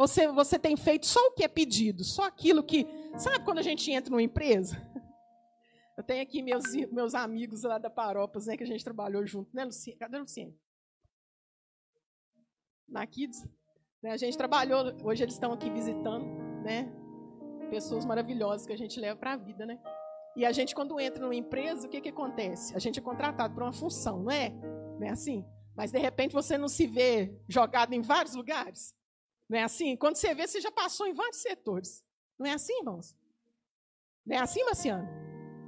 [0.00, 2.86] Você, você tem feito só o que é pedido, só aquilo que.
[3.18, 4.80] Sabe quando a gente entra numa empresa?
[5.94, 9.54] Eu tenho aqui meus, meus amigos lá da Paropas, né, que a gente trabalhou junto,
[9.54, 9.98] né, Luciene?
[9.98, 10.58] Cadê a Luciene?
[12.88, 13.46] Na Kids.
[14.02, 16.24] Né, a gente trabalhou, hoje eles estão aqui visitando,
[16.62, 16.90] né?
[17.68, 19.78] Pessoas maravilhosas que a gente leva para a vida, né?
[20.34, 22.74] E a gente, quando entra numa empresa, o que, que acontece?
[22.74, 24.48] A gente é contratado para uma função, não é?
[24.98, 25.44] Não é assim?
[25.76, 28.98] Mas, de repente, você não se vê jogado em vários lugares?
[29.50, 29.96] Não é assim?
[29.96, 32.04] Quando você vê, você já passou em vários setores.
[32.38, 33.16] Não é assim, irmãos?
[34.24, 35.08] Não é assim, Marciano?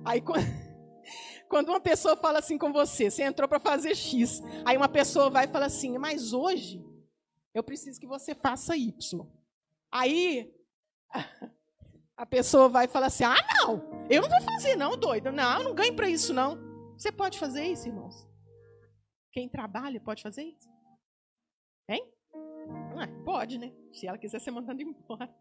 [0.05, 0.23] Aí,
[1.51, 5.29] quando uma pessoa fala assim com você, você entrou para fazer X, aí uma pessoa
[5.29, 6.81] vai e fala assim, mas hoje
[7.53, 9.27] eu preciso que você faça Y.
[9.91, 10.55] Aí
[12.17, 15.33] a pessoa vai falar assim, ah, não, eu não vou fazer não, doido.
[15.33, 16.57] Não, eu não ganho para isso não.
[16.97, 18.29] Você pode fazer isso, irmãos?
[19.33, 20.71] Quem trabalha pode fazer isso?
[21.89, 22.09] Hein?
[22.97, 23.73] Ah, pode, né?
[23.93, 25.35] Se ela quiser ser mandada embora.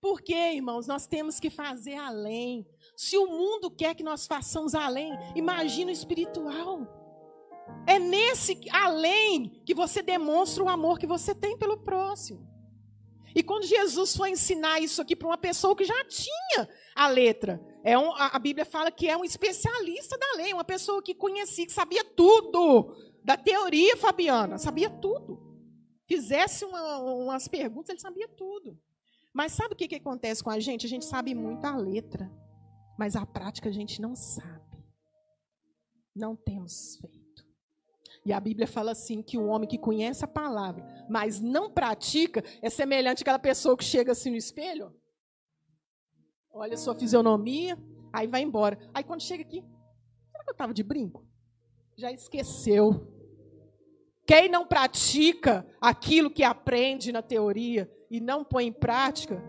[0.00, 0.86] Por quê, irmãos?
[0.86, 2.66] Nós temos que fazer além.
[2.96, 6.86] Se o mundo quer que nós façamos além, imagina o espiritual.
[7.86, 12.48] É nesse além que você demonstra o amor que você tem pelo próximo.
[13.34, 17.60] E quando Jesus foi ensinar isso aqui para uma pessoa que já tinha a letra,
[17.84, 21.64] é um, a, Bíblia fala que é um especialista da lei, uma pessoa que conhecia,
[21.64, 25.49] que sabia tudo da teoria fabiana, sabia tudo.
[26.10, 28.76] Fizesse uma, umas perguntas, ele sabia tudo.
[29.32, 30.84] Mas sabe o que, que acontece com a gente?
[30.84, 32.28] A gente sabe muito a letra,
[32.98, 34.84] mas a prática a gente não sabe.
[36.12, 37.46] Não temos feito.
[38.26, 42.42] E a Bíblia fala assim: que o homem que conhece a palavra, mas não pratica,
[42.60, 44.92] é semelhante àquela pessoa que chega assim no espelho,
[46.50, 47.78] olha a sua fisionomia,
[48.12, 48.76] aí vai embora.
[48.92, 49.62] Aí quando chega aqui,
[50.32, 51.24] será que eu estava de brinco?
[51.96, 53.19] Já esqueceu.
[54.30, 59.42] Quem não pratica aquilo que aprende na teoria e não põe em prática,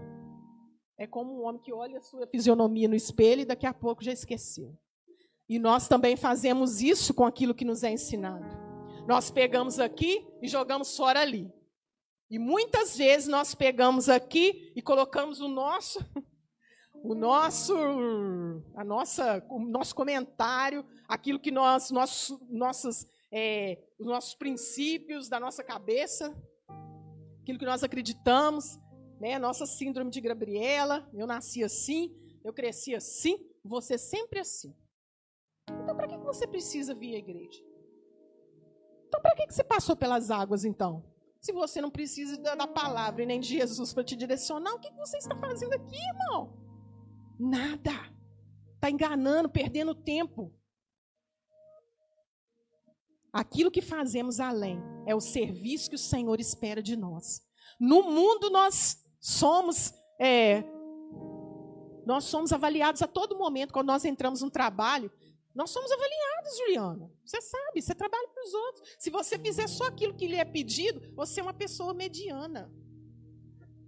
[0.98, 4.04] é como um homem que olha a sua fisionomia no espelho e daqui a pouco
[4.04, 4.76] já esqueceu.
[5.48, 8.44] E nós também fazemos isso com aquilo que nos é ensinado.
[9.08, 11.48] Nós pegamos aqui e jogamos fora ali.
[12.28, 16.04] E muitas vezes nós pegamos aqui e colocamos o nosso
[17.06, 17.76] o nosso
[18.74, 25.40] a nossa o nosso comentário, aquilo que nós nossos nossos é, os nossos princípios da
[25.40, 26.36] nossa cabeça,
[27.42, 28.80] aquilo que nós acreditamos,
[29.20, 29.38] né?
[29.38, 32.12] Nossa síndrome de Gabriela, eu nasci assim,
[32.44, 34.76] eu cresci assim, você sempre assim.
[35.84, 37.64] Então, para que você precisa vir à igreja?
[39.08, 41.06] Então, para que você passou pelas águas, então?
[41.40, 44.92] Se você não precisa da palavra e nem de Jesus para te direcionar, o que
[44.94, 46.58] você está fazendo aqui, irmão?
[47.40, 47.92] Nada.
[48.76, 50.52] Está enganando, perdendo tempo.
[53.32, 57.42] Aquilo que fazemos além é o serviço que o Senhor espera de nós.
[57.80, 60.64] No mundo nós somos é,
[62.06, 65.12] nós somos avaliados a todo momento quando nós entramos no trabalho.
[65.54, 67.12] Nós somos avaliados, Juliana.
[67.26, 68.96] Você sabe, você trabalha para os outros.
[68.98, 72.72] Se você fizer só aquilo que lhe é pedido, você é uma pessoa mediana.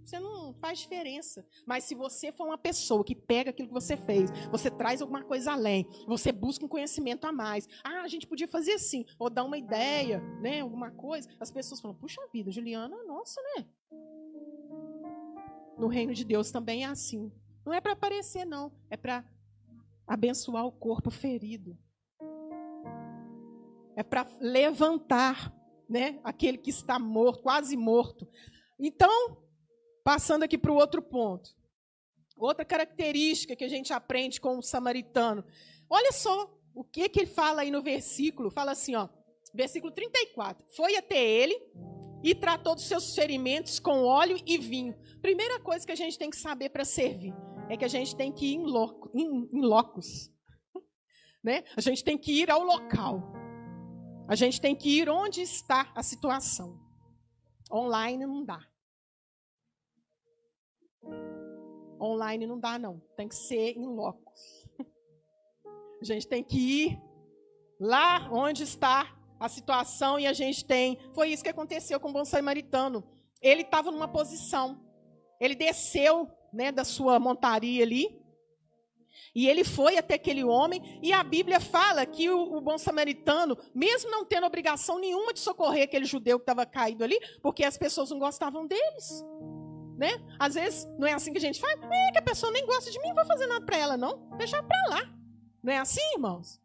[0.04, 1.46] Você não faz diferença.
[1.66, 5.24] Mas se você for uma pessoa que pega aquilo que você fez, você traz alguma
[5.24, 7.66] coisa além, você busca um conhecimento a mais.
[7.82, 11.28] Ah, a gente podia fazer assim, ou dar uma ideia, né, alguma coisa.
[11.40, 13.66] As pessoas falam: "Puxa vida, Juliana, nossa, né?"
[15.78, 17.32] No reino de Deus também é assim.
[17.64, 19.24] Não é para aparecer não, é para
[20.06, 21.78] abençoar o corpo ferido.
[23.96, 25.52] É para levantar,
[25.88, 28.28] né, aquele que está morto, quase morto.
[28.78, 29.43] Então,
[30.04, 31.50] passando aqui para o outro ponto.
[32.36, 35.44] Outra característica que a gente aprende com o samaritano.
[35.88, 38.50] Olha só o que que ele fala aí no versículo.
[38.50, 39.08] Fala assim, ó:
[39.54, 40.64] versículo 34.
[40.76, 41.58] Foi até ele
[42.22, 44.94] e tratou dos seus ferimentos com óleo e vinho.
[45.22, 47.34] Primeira coisa que a gente tem que saber para servir
[47.70, 50.30] é que a gente tem que ir em, loco, em, em locos.
[51.44, 51.62] Né?
[51.76, 53.22] A gente tem que ir ao local.
[54.26, 56.80] A gente tem que ir onde está a situação.
[57.70, 58.66] Online não dá.
[62.00, 63.00] Online não dá, não.
[63.16, 64.68] Tem que ser em locos.
[66.00, 67.02] A gente tem que ir
[67.80, 70.98] lá onde está a situação e a gente tem.
[71.14, 73.04] Foi isso que aconteceu com o bom samaritano.
[73.40, 74.80] Ele estava numa posição.
[75.40, 78.22] Ele desceu né, da sua montaria ali.
[79.34, 83.56] E ele foi até aquele homem, e a Bíblia fala que o, o, bom samaritano,
[83.74, 87.76] mesmo não tendo obrigação nenhuma de socorrer aquele judeu que estava caído ali, porque as
[87.76, 89.24] pessoas não gostavam deles.
[89.96, 90.10] Né?
[90.38, 92.90] Às vezes não é assim que a gente faz, é que a pessoa nem gosta
[92.90, 94.28] de mim, não vou fazer nada para ela, não.
[94.36, 95.02] Deixar para lá.
[95.62, 96.60] Não é assim, irmãos?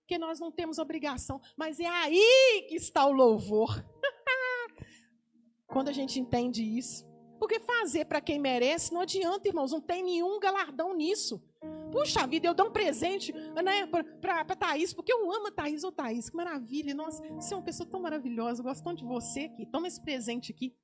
[0.00, 3.84] Porque nós não temos obrigação, mas é aí que está o louvor.
[5.66, 7.10] Quando a gente entende isso.
[7.38, 11.42] Porque fazer para quem merece não adianta, irmãos, não tem nenhum galardão nisso.
[11.90, 13.86] Puxa vida, eu dou um presente né,
[14.20, 15.82] para Thaís, porque eu amo a Thaís.
[15.82, 16.94] Ô oh, Thaís, que maravilha.
[16.94, 19.66] Nossa, você é uma pessoa tão maravilhosa, eu gosto tanto de você aqui.
[19.66, 20.74] Toma esse presente aqui.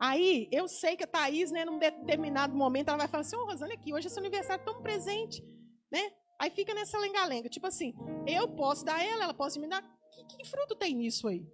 [0.00, 3.42] Aí, eu sei que a Thaís, né, num determinado momento, ela vai falar assim, ô
[3.42, 5.44] oh, Rosana, aqui, hoje é seu aniversário, um presente.
[5.92, 6.10] Né?
[6.40, 7.50] Aí fica nessa lenga-lenga.
[7.50, 7.92] Tipo assim,
[8.26, 9.82] eu posso dar ela, ela pode me dar.
[10.10, 11.46] Que, que fruto tem nisso aí?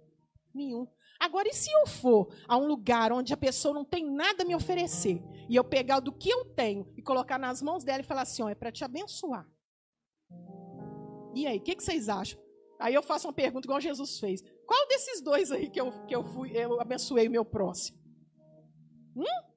[0.53, 0.87] Nenhum.
[1.19, 4.45] Agora, e se eu for a um lugar onde a pessoa não tem nada a
[4.45, 8.05] me oferecer, e eu pegar do que eu tenho e colocar nas mãos dela e
[8.05, 9.45] falar assim: ó, é para te abençoar.
[11.35, 12.39] E aí, o que, que, vocês acham?
[12.79, 16.15] Aí eu faço uma pergunta igual Jesus fez: qual desses dois aí que eu, que
[16.15, 18.06] eu fui, eu abençoei o meu próximo?
[19.17, 19.47] Hum?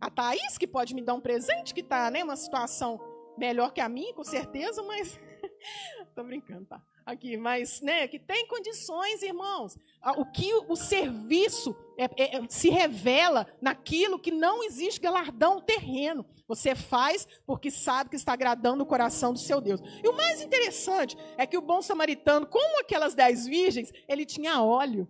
[0.00, 3.00] A Thaís, que pode me dar um presente, que está né, uma situação
[3.36, 5.18] melhor que a minha, com certeza, mas.
[6.14, 6.82] Tô brincando, tá?
[7.04, 9.78] Aqui, mas, né, que tem condições, irmãos.
[10.18, 16.26] O que o serviço é, é, é, se revela naquilo que não existe galardão terreno.
[16.46, 19.80] Você faz porque sabe que está agradando o coração do seu Deus.
[20.04, 24.62] E o mais interessante é que o bom samaritano, como aquelas dez virgens, ele tinha
[24.62, 25.08] óleo.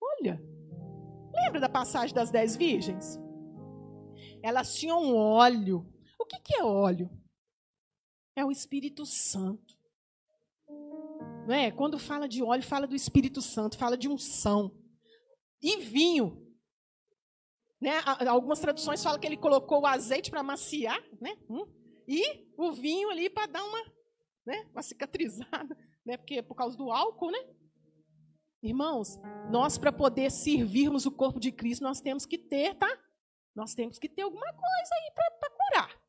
[0.00, 0.42] Olha,
[1.44, 3.18] lembra da passagem das dez virgens?
[4.42, 5.86] Elas tinham óleo.
[6.18, 7.10] O que, que é óleo?
[8.34, 9.76] É o Espírito Santo.
[11.46, 11.70] Não é?
[11.70, 14.72] Quando fala de óleo, fala do Espírito Santo, fala de unção.
[15.60, 16.40] E vinho.
[17.80, 18.00] Né?
[18.28, 21.36] Algumas traduções falam que ele colocou o azeite para maciar, né?
[21.50, 21.66] Hum?
[22.06, 23.92] E o vinho ali para dar uma,
[24.46, 24.68] né?
[24.72, 26.16] uma cicatrizada, né?
[26.16, 27.44] Porque é por causa do álcool, né?
[28.62, 29.18] Irmãos,
[29.50, 32.88] nós para poder servirmos o corpo de Cristo, nós temos que ter, tá?
[33.54, 36.02] Nós temos que ter alguma coisa aí para curar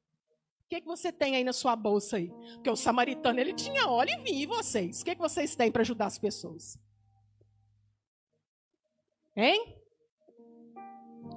[0.74, 2.32] que, que você tem aí na sua bolsa aí?
[2.56, 5.02] Porque o samaritano, ele tinha óleo e vinho, e vocês?
[5.02, 6.80] O que, que vocês têm para ajudar as pessoas?
[9.36, 9.78] Hein?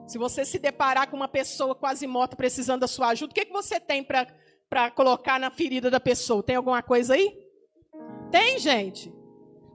[0.06, 3.44] Se você se deparar com uma pessoa quase morta precisando da sua ajuda, o que,
[3.44, 6.42] que você tem para colocar na ferida da pessoa?
[6.42, 7.36] Tem alguma coisa aí?
[8.30, 9.12] Tem, gente?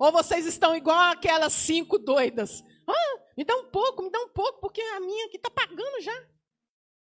[0.01, 2.63] Ou vocês estão igual aquelas cinco doidas?
[2.87, 6.01] Ah, me dá um pouco, me dá um pouco, porque a minha aqui está pagando
[6.01, 6.27] já.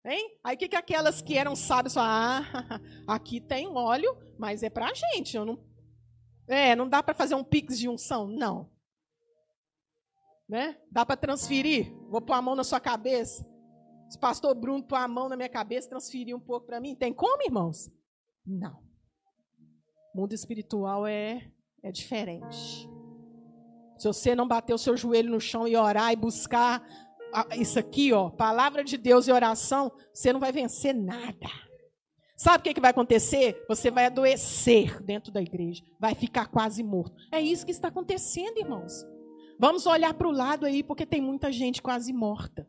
[0.06, 0.38] Hein?
[0.42, 2.46] Aí o que, que aquelas que eram sábias falaram?
[2.54, 2.80] Ah,
[3.14, 5.36] aqui tem óleo, mas é para a gente.
[5.36, 5.62] Eu não,
[6.48, 8.28] é, não dá para fazer um pix de unção?
[8.28, 8.72] Não.
[10.48, 10.80] Né?
[10.90, 11.92] Dá para transferir?
[12.08, 13.46] Vou pôr a mão na sua cabeça.
[14.08, 16.96] Se o pastor Bruno pôr a mão na minha cabeça, transferir um pouco para mim.
[16.96, 17.90] Tem como, irmãos?
[18.46, 18.82] Não.
[20.14, 21.52] O mundo espiritual é,
[21.86, 22.88] é diferente.
[23.96, 26.84] Se você não bater o seu joelho no chão e orar e buscar
[27.56, 31.48] isso aqui, ó, palavra de Deus e oração, você não vai vencer nada.
[32.36, 33.64] Sabe o que, que vai acontecer?
[33.68, 37.16] Você vai adoecer dentro da igreja, vai ficar quase morto.
[37.32, 39.06] É isso que está acontecendo, irmãos.
[39.58, 42.68] Vamos olhar para o lado aí, porque tem muita gente quase morta.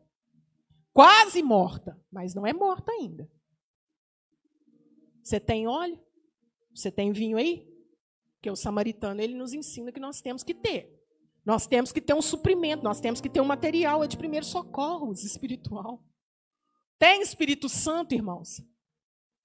[0.94, 3.30] Quase morta, mas não é morta ainda.
[5.22, 6.00] Você tem óleo?
[6.74, 7.67] Você tem vinho aí?
[8.40, 10.98] Que o samaritano ele nos ensina que nós temos que ter.
[11.44, 14.44] Nós temos que ter um suprimento, nós temos que ter um material, é de primeiro
[14.44, 16.02] socorros espiritual.
[16.98, 18.60] Tem Espírito Santo, irmãos.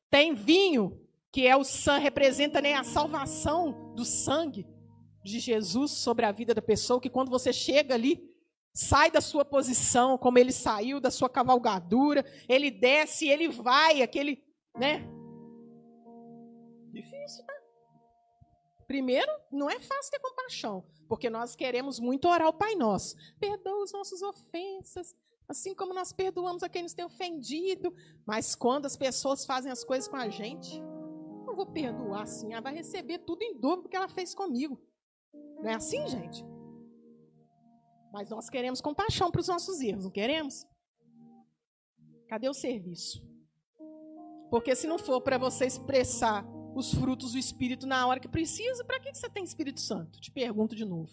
[0.10, 1.00] Tem vinho,
[1.32, 4.68] que é o sangue, representa né, a salvação do sangue
[5.24, 8.22] de Jesus sobre a vida da pessoa, que quando você chega ali,
[8.74, 14.44] sai da sua posição, como ele saiu da sua cavalgadura, ele desce, ele vai, aquele,
[14.78, 15.08] né?
[16.92, 17.63] Difícil, né?
[18.88, 23.16] Primeiro, não é fácil ter compaixão, porque nós queremos muito orar o Pai Nosso.
[23.40, 25.16] Perdoa as nossas ofensas,
[25.48, 27.94] assim como nós perdoamos a quem nos tem ofendido.
[28.26, 30.82] Mas quando as pessoas fazem as coisas com a gente,
[31.46, 32.52] não vou perdoar assim.
[32.52, 34.80] Ela vai receber tudo em dobro que ela fez comigo.
[35.60, 36.44] Não é assim, gente?
[38.12, 40.68] Mas nós queremos compaixão para os nossos erros, não queremos?
[42.28, 43.26] Cadê o serviço?
[44.50, 46.46] Porque se não for para você expressar
[46.80, 50.20] os frutos do Espírito na hora que precisa, para que você tem Espírito Santo?
[50.20, 51.12] Te pergunto de novo.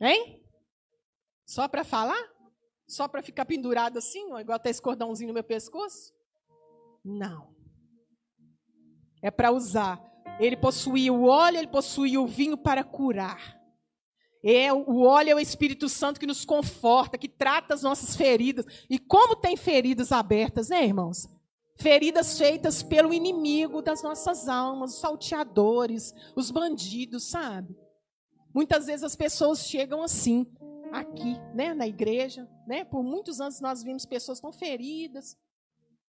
[0.00, 0.42] Hein?
[1.46, 2.30] Só para falar?
[2.86, 6.12] Só para ficar pendurado assim, ó, igual até esse cordãozinho no meu pescoço?
[7.04, 7.54] Não.
[9.22, 10.02] É para usar.
[10.38, 13.60] Ele possuía o óleo, ele possuía o vinho para curar.
[14.44, 18.66] É, o óleo é o Espírito Santo que nos conforta, que trata as nossas feridas.
[18.90, 21.28] E como tem feridas abertas, né, irmãos?
[21.82, 27.76] Feridas feitas pelo inimigo das nossas almas, os salteadores, os bandidos, sabe?
[28.54, 30.46] Muitas vezes as pessoas chegam assim,
[30.92, 32.84] aqui, né, na igreja, né?
[32.84, 35.36] Por muitos anos nós vimos pessoas tão feridas.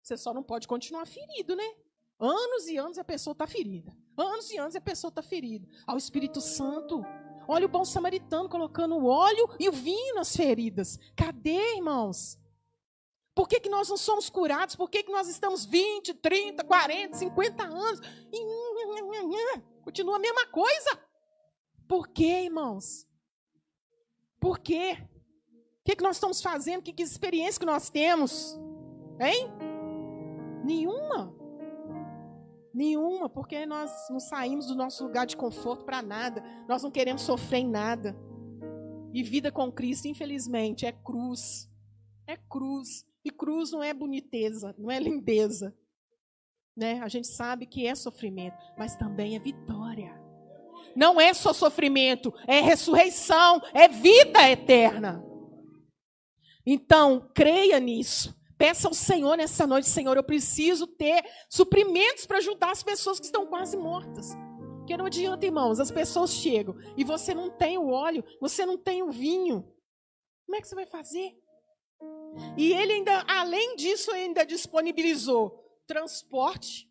[0.01, 1.71] Você só não pode continuar ferido, né?
[2.19, 3.95] Anos e anos a pessoa está ferida.
[4.17, 5.65] Anos e anos a pessoa está ferida.
[5.87, 7.01] Ao Espírito Santo.
[7.47, 10.99] Olha o bom samaritano colocando o óleo e o vinho nas feridas.
[11.15, 12.40] Cadê, irmãos?
[13.33, 14.75] Por que, que nós não somos curados?
[14.75, 18.01] Por que, que nós estamos 20, 30, 40, 50 anos
[18.31, 20.99] e continua a mesma coisa?
[21.87, 23.07] Por quê, irmãos?
[24.39, 24.97] Por quê?
[25.81, 26.83] O que, que nós estamos fazendo?
[26.83, 28.59] Que, que experiência que nós temos?
[29.19, 29.49] Hein?
[30.63, 31.35] Nenhuma.
[32.73, 36.43] Nenhuma, porque nós não saímos do nosso lugar de conforto para nada.
[36.67, 38.15] Nós não queremos sofrer em nada.
[39.13, 41.69] E vida com Cristo, infelizmente, é cruz.
[42.25, 43.05] É cruz.
[43.23, 45.75] E cruz não é boniteza, não é lindeza.
[46.75, 46.99] Né?
[47.01, 50.19] A gente sabe que é sofrimento, mas também é vitória.
[50.95, 55.23] Não é só sofrimento, é ressurreição, é vida eterna.
[56.65, 58.35] Então, creia nisso.
[58.57, 63.25] Peça ao Senhor nessa noite, Senhor, eu preciso ter suprimentos para ajudar as pessoas que
[63.25, 64.35] estão quase mortas.
[64.77, 68.77] Porque não adianta, irmãos, as pessoas chegam e você não tem o óleo, você não
[68.77, 69.63] tem o vinho.
[70.45, 71.40] Como é que você vai fazer?
[72.57, 76.89] E ele ainda, além disso, ainda disponibilizou transporte,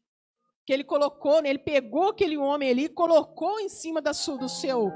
[0.66, 4.48] que ele colocou, né, ele pegou aquele homem ali, colocou em cima da sua, do
[4.48, 4.90] seu,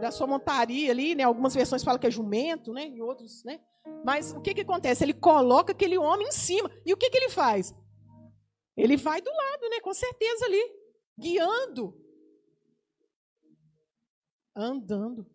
[0.00, 1.22] da sua montaria ali, né?
[1.22, 2.88] Algumas versões falam que é jumento, né?
[2.88, 3.60] E outros, né?
[4.04, 5.04] Mas o que que acontece?
[5.04, 6.70] Ele coloca aquele homem em cima.
[6.84, 7.74] E o que que ele faz?
[8.76, 9.80] Ele vai do lado, né?
[9.80, 10.62] Com certeza ali,
[11.18, 11.94] guiando,
[14.54, 15.26] andando.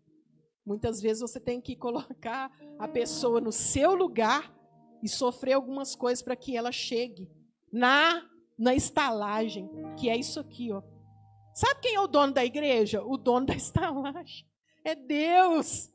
[0.72, 2.50] Muitas vezes você tem que colocar
[2.80, 4.50] a pessoa no seu lugar
[5.04, 7.30] e sofrer algumas coisas para que ela chegue
[7.74, 8.26] na
[8.58, 10.82] na estalagem, que é isso aqui, ó.
[11.54, 13.04] Sabe quem é o dono da igreja?
[13.04, 14.48] O dono da estalagem.
[14.86, 15.92] É Deus.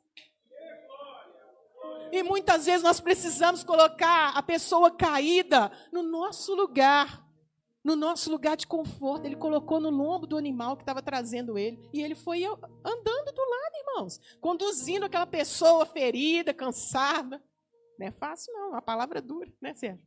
[2.12, 7.26] E muitas vezes nós precisamos colocar a pessoa caída no nosso lugar,
[7.87, 9.26] no nosso lugar de conforto.
[9.26, 11.78] Ele colocou no lombo do animal que estava trazendo ele.
[11.93, 17.41] E ele foi andando do lado, irmãos, conduzindo aquela pessoa ferida, cansada.
[17.97, 18.74] Não é fácil, não.
[18.74, 20.05] A palavra é dura, né, Sérgio?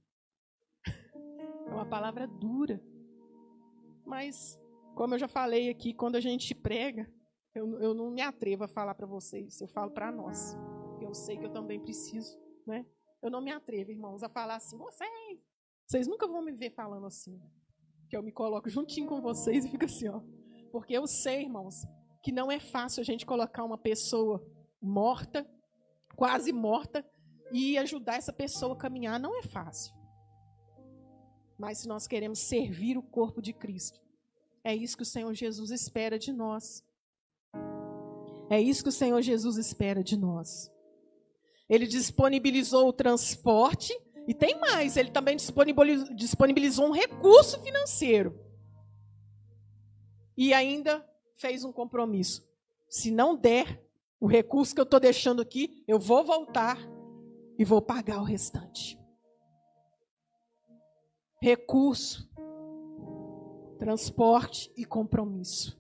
[0.86, 2.84] É uma palavra dura.
[4.06, 4.60] Mas,
[4.94, 7.10] como eu já falei aqui, quando a gente prega,
[7.56, 10.54] eu, eu não me atrevo a falar para vocês, eu falo para nós.
[11.00, 12.86] Eu sei que eu também preciso, né?
[13.22, 15.40] Eu não me atrevo, irmãos, a falar assim, vocês,
[15.88, 17.40] vocês nunca vão me ver falando assim.
[18.10, 20.22] Que eu me coloco juntinho com vocês e fico assim, ó.
[20.72, 21.86] Porque eu sei, irmãos,
[22.24, 24.44] que não é fácil a gente colocar uma pessoa
[24.82, 25.48] morta,
[26.16, 27.06] quase morta,
[27.52, 29.20] e ajudar essa pessoa a caminhar.
[29.20, 29.94] Não é fácil.
[31.58, 34.00] Mas se nós queremos servir o corpo de Cristo,
[34.64, 36.84] é isso que o Senhor Jesus espera de nós.
[38.50, 40.72] É isso que o Senhor Jesus espera de nós.
[41.70, 43.94] Ele disponibilizou o transporte
[44.30, 48.40] e tem mais, ele também disponibilizou, um recurso financeiro.
[50.38, 51.06] E ainda
[51.36, 52.48] fez um compromisso.
[52.88, 53.84] Se não der
[54.20, 56.78] o recurso que eu estou deixando aqui, eu vou voltar
[57.58, 59.00] e vou pagar o restante
[61.42, 62.30] recurso,
[63.78, 65.79] transporte e compromisso.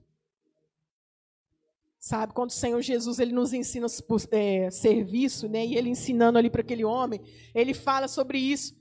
[2.10, 3.86] Sabe, quando o Senhor Jesus ele nos ensina
[4.32, 7.22] é, serviço, né, e ele ensinando ali para aquele homem,
[7.54, 8.76] ele fala sobre isso.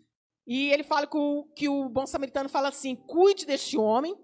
[0.46, 4.16] E ele fala que o, que o bom samaritano fala assim: cuide deste homem,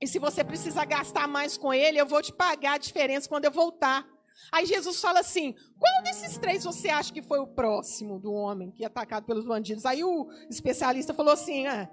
[0.00, 3.46] e se você precisar gastar mais com ele, eu vou te pagar a diferença quando
[3.46, 4.06] eu voltar.
[4.52, 8.70] Aí Jesus fala assim: qual desses três você acha que foi o próximo do homem
[8.70, 9.84] que é atacado pelos bandidos?
[9.84, 11.90] Aí o especialista falou assim: ah,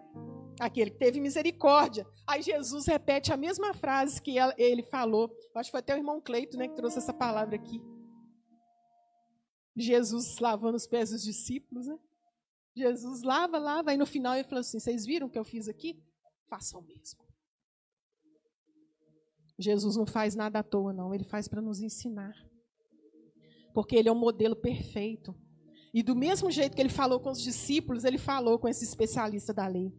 [0.66, 2.08] aquele que teve misericórdia.
[2.28, 5.36] Aí Jesus repete a mesma frase que ele falou.
[5.56, 7.82] Acho que foi até o irmão Cleito né, que trouxe essa palavra aqui.
[9.76, 11.98] Jesus lavando os pés dos discípulos, né?
[12.76, 15.68] Jesus lava, lava, aí no final ele falou assim: vocês viram o que eu fiz
[15.68, 16.02] aqui?
[16.48, 17.24] Façam o mesmo.
[19.58, 21.14] Jesus não faz nada à toa, não.
[21.14, 22.34] Ele faz para nos ensinar.
[23.74, 25.36] porque ele é um modelo perfeito.
[25.94, 29.54] E do mesmo jeito que ele falou com os discípulos, ele falou com esse especialista
[29.54, 29.92] da lei.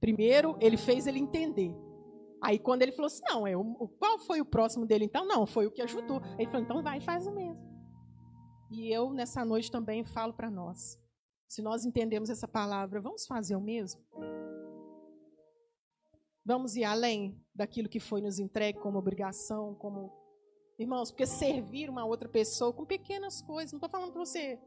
[0.00, 1.74] Primeiro, ele fez ele entender.
[2.42, 5.26] Aí, quando ele falou assim: não, é, o, qual foi o próximo dele então?
[5.26, 6.20] Não, foi o que ajudou.
[6.38, 7.64] Ele falou: então vai faz o mesmo.
[8.70, 10.98] E eu, nessa noite, também falo para nós:
[11.48, 14.00] se nós entendemos essa palavra, vamos fazer o mesmo?
[16.44, 20.12] Vamos ir além daquilo que foi nos entregue como obrigação, como
[20.78, 24.60] Irmãos, porque servir uma outra pessoa com pequenas coisas, não estou falando para você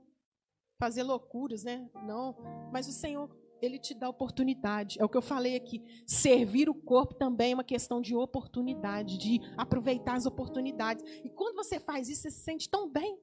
[0.80, 1.88] fazer loucuras, né?
[2.04, 2.36] Não,
[2.72, 3.30] mas o Senhor,
[3.62, 5.00] Ele te dá oportunidade.
[5.00, 5.84] É o que eu falei aqui.
[6.06, 11.04] Servir o corpo também é uma questão de oportunidade, de aproveitar as oportunidades.
[11.24, 13.20] E quando você faz isso, você se sente tão bem.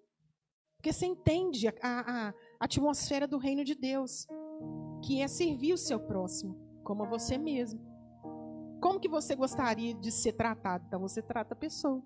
[0.77, 4.27] Porque você entende a, a, a atmosfera do reino de Deus,
[5.05, 7.81] que é servir o seu próximo, como a você mesmo.
[8.81, 10.85] Como que você gostaria de ser tratado?
[10.87, 12.03] Então você trata a pessoa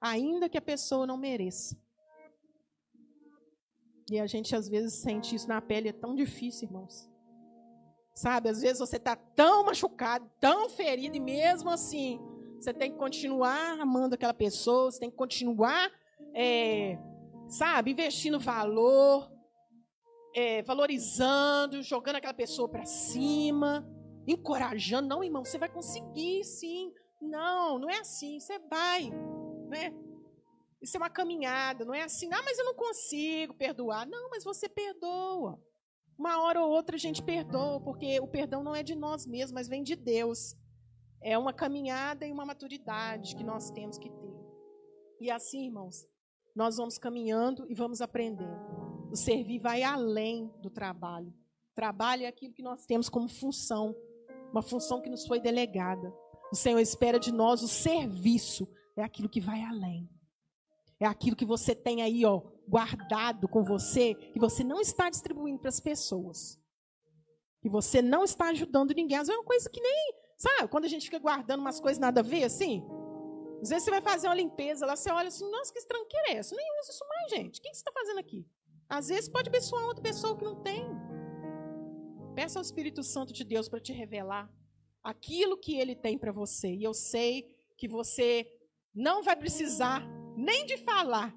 [0.00, 1.76] ainda que a pessoa não mereça.
[4.10, 7.10] E a gente às vezes sente isso na pele, é tão difícil, irmãos.
[8.16, 12.18] Sabe, às vezes você está tão machucado, tão ferido, e mesmo assim,
[12.58, 15.92] você tem que continuar amando aquela pessoa, você tem que continuar,
[16.34, 16.98] é,
[17.46, 19.30] sabe, investindo valor,
[20.34, 23.86] é, valorizando, jogando aquela pessoa para cima,
[24.26, 25.08] encorajando.
[25.08, 26.90] Não, irmão, você vai conseguir sim.
[27.20, 29.10] Não, não é assim, você vai
[29.66, 29.92] né?
[30.80, 34.06] Isso é uma caminhada, não é assim, ah, mas eu não consigo perdoar.
[34.06, 35.60] Não, mas você perdoa.
[36.18, 39.52] Uma hora ou outra a gente perdoa, porque o perdão não é de nós mesmos,
[39.52, 40.56] mas vem de Deus.
[41.20, 44.34] É uma caminhada e uma maturidade que nós temos que ter.
[45.20, 46.06] E assim, irmãos,
[46.54, 48.56] nós vamos caminhando e vamos aprendendo.
[49.10, 51.32] O servir vai além do trabalho.
[51.74, 53.94] Trabalho é aquilo que nós temos como função,
[54.50, 56.12] uma função que nos foi delegada.
[56.50, 60.08] O Senhor espera de nós o serviço, é aquilo que vai além.
[60.98, 65.58] É aquilo que você tem aí, ó, guardado com você, que você não está distribuindo
[65.58, 66.58] para as pessoas.
[67.62, 69.16] Que você não está ajudando ninguém.
[69.16, 71.98] Às vezes é uma coisa que nem, sabe, quando a gente fica guardando umas coisas
[71.98, 72.84] nada a ver, assim.
[73.62, 76.36] Às vezes você vai fazer uma limpeza lá, você olha assim, nossa, que estranqueira é
[76.36, 76.54] essa?
[76.54, 77.58] Nem usa isso mais, gente.
[77.58, 78.46] O que você está fazendo aqui?
[78.88, 80.86] Às vezes pode abençoar outra pessoa que não tem.
[82.34, 84.50] Peça ao Espírito Santo de Deus para te revelar
[85.02, 86.68] aquilo que ele tem para você.
[86.68, 87.46] E eu sei
[87.78, 88.46] que você
[88.94, 90.06] não vai precisar
[90.36, 91.34] nem de falar,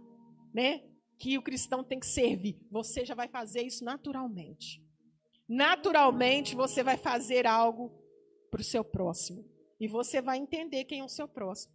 [0.54, 0.89] né?
[1.20, 2.65] Que o cristão tem que servir.
[2.72, 4.82] Você já vai fazer isso naturalmente.
[5.47, 7.91] Naturalmente você vai fazer algo
[8.49, 9.45] para o seu próximo.
[9.80, 11.74] E você vai entender quem é o seu próximo.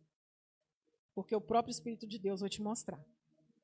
[1.15, 3.01] Porque o próprio Espírito de Deus vai te mostrar.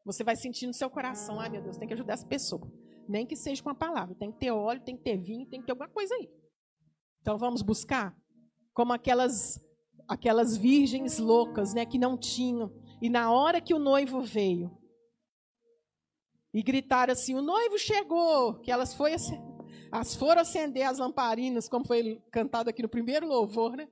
[0.05, 2.71] Você vai sentir no seu coração, ai meu Deus, tem que ajudar essa pessoa.
[3.09, 4.15] Nem que seja com a palavra.
[4.15, 6.31] Tem que ter óleo, tem que ter vinho, tem que ter alguma coisa aí.
[7.21, 8.17] Então vamos buscar
[8.73, 9.61] como aquelas
[10.09, 12.73] aquelas virgens loucas, né, que não tinham.
[13.01, 14.77] E na hora que o noivo veio,
[16.53, 19.15] e gritaram assim: "O noivo chegou!", que elas foi
[19.93, 23.89] as foram acender as lamparinas, como foi cantado aqui no primeiro louvor, né?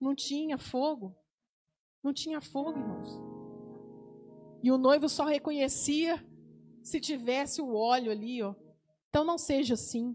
[0.00, 1.16] Não tinha fogo.
[2.02, 3.08] Não tinha fogo, irmãos.
[4.62, 6.22] E o noivo só reconhecia
[6.82, 8.54] se tivesse o óleo ali, ó.
[9.08, 10.14] Então não seja assim.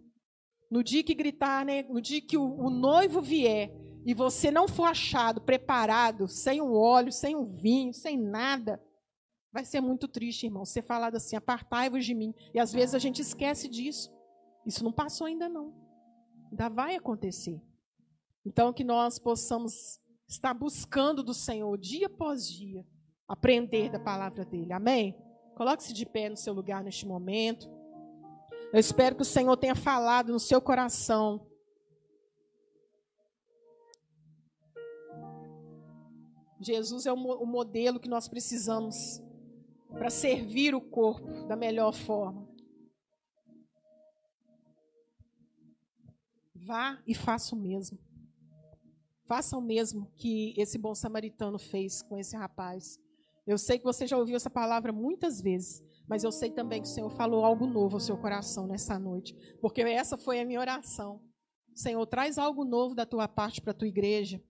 [0.70, 1.84] No dia que gritar, né?
[1.84, 3.72] No dia que o, o noivo vier,
[4.06, 8.82] e você não for achado preparado, sem o óleo, sem o vinho, sem nada,
[9.52, 10.66] vai ser muito triste, irmão.
[10.66, 12.34] Ser falado assim, apartai-vos de mim.
[12.54, 14.12] E às vezes a gente esquece disso.
[14.66, 15.74] Isso não passou ainda não.
[16.52, 17.62] Ainda vai acontecer.
[18.46, 22.86] Então que nós possamos estar buscando do Senhor dia após dia,
[23.28, 24.74] aprender da palavra dele.
[24.74, 25.16] Amém?
[25.56, 27.70] Coloque-se de pé no seu lugar neste momento.
[28.72, 31.50] Eu espero que o Senhor tenha falado no seu coração
[36.60, 39.22] Jesus é o modelo que nós precisamos
[40.00, 42.48] para servir o corpo da melhor forma.
[46.56, 48.00] Vá e faça o mesmo.
[49.26, 52.98] Faça o mesmo que esse bom samaritano fez com esse rapaz.
[53.46, 56.88] Eu sei que você já ouviu essa palavra muitas vezes, mas eu sei também que
[56.88, 60.60] o Senhor falou algo novo ao seu coração nessa noite, porque essa foi a minha
[60.60, 61.22] oração.
[61.76, 64.42] Senhor, traz algo novo da tua parte para a tua igreja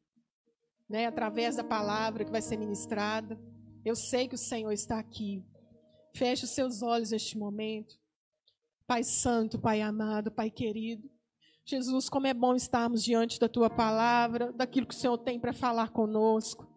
[0.89, 3.39] né, através da palavra que vai ser ministrada.
[3.84, 5.43] Eu sei que o Senhor está aqui.
[6.13, 7.97] Feche os seus olhos neste momento.
[8.86, 11.09] Pai Santo, Pai amado, Pai querido.
[11.65, 15.53] Jesus, como é bom estarmos diante da tua palavra, daquilo que o Senhor tem para
[15.53, 16.67] falar conosco.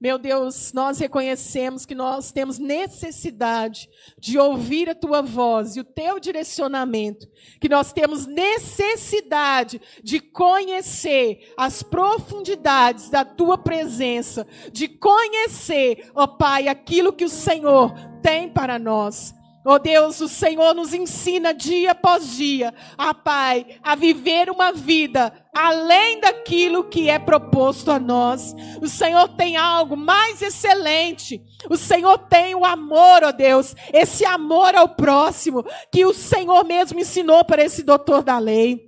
[0.00, 5.84] Meu Deus, nós reconhecemos que nós temos necessidade de ouvir a tua voz e o
[5.84, 7.28] teu direcionamento,
[7.60, 16.68] que nós temos necessidade de conhecer as profundidades da tua presença, de conhecer, ó Pai,
[16.68, 17.92] aquilo que o Senhor
[18.22, 19.34] tem para nós.
[19.70, 25.30] Oh Deus, o Senhor nos ensina dia após dia, a Pai, a viver uma vida
[25.54, 28.54] além daquilo que é proposto a nós.
[28.80, 31.42] O Senhor tem algo mais excelente.
[31.68, 35.62] O Senhor tem o amor, ó oh Deus, esse amor ao próximo
[35.92, 38.87] que o Senhor mesmo ensinou para esse doutor da lei.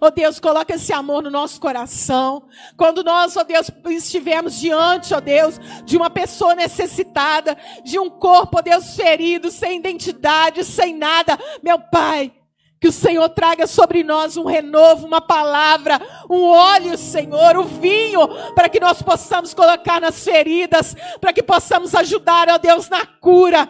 [0.00, 2.48] Oh Deus, coloca esse amor no nosso coração.
[2.76, 8.58] Quando nós, oh Deus, estivermos diante, oh Deus, de uma pessoa necessitada, de um corpo,
[8.58, 12.32] oh Deus, ferido, sem identidade, sem nada, meu Pai,
[12.80, 16.00] que o Senhor traga sobre nós um renovo, uma palavra,
[16.30, 21.94] um óleo, Senhor, o vinho, para que nós possamos colocar nas feridas, para que possamos
[21.94, 23.68] ajudar, ó Deus, na cura,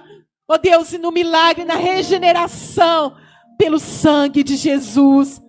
[0.49, 3.17] ó Deus, e no milagre, na regeneração,
[3.59, 5.41] pelo sangue de Jesus.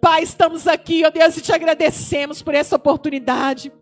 [0.00, 3.72] Pai, estamos aqui, ó Deus, e te agradecemos por essa oportunidade.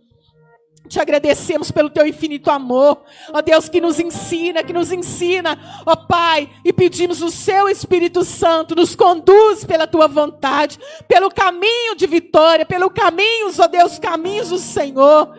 [0.89, 3.03] Te agradecemos pelo teu infinito amor,
[3.33, 8.23] ó Deus, que nos ensina, que nos ensina, ó Pai, e pedimos o seu Espírito
[8.23, 10.79] Santo nos conduz pela tua vontade,
[11.09, 15.35] pelo caminho de vitória, pelo caminho, ó Deus, caminhos do Senhor.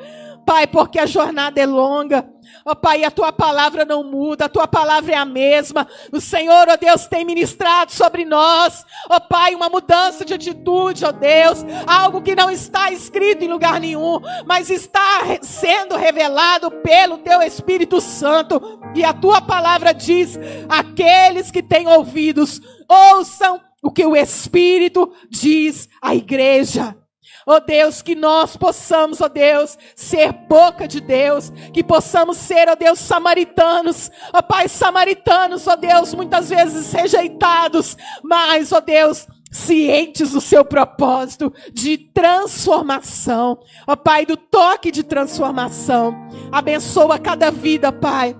[0.47, 2.27] Pai, porque a jornada é longa.
[2.65, 5.87] Ó oh, Pai, a tua palavra não muda, a tua palavra é a mesma.
[6.11, 8.85] O Senhor, ó oh Deus, tem ministrado sobre nós.
[9.09, 11.65] Ó oh, Pai, uma mudança de atitude, ó Deus.
[11.85, 18.01] Algo que não está escrito em lugar nenhum, mas está sendo revelado pelo teu Espírito
[18.01, 18.79] Santo.
[18.95, 20.39] E a tua palavra diz:
[20.69, 26.95] aqueles que têm ouvidos, ouçam o que o Espírito diz à igreja.
[27.45, 32.37] Ó oh Deus, que nós possamos, ó oh Deus, ser boca de Deus, que possamos
[32.37, 38.79] ser, ó oh Deus, samaritanos, ó Pai, samaritanos, ó Deus, muitas vezes rejeitados, mas, ó
[38.79, 46.15] Deus, cientes do seu propósito de transformação, ó Pai, do toque de transformação.
[46.51, 48.35] Abençoa cada vida, Pai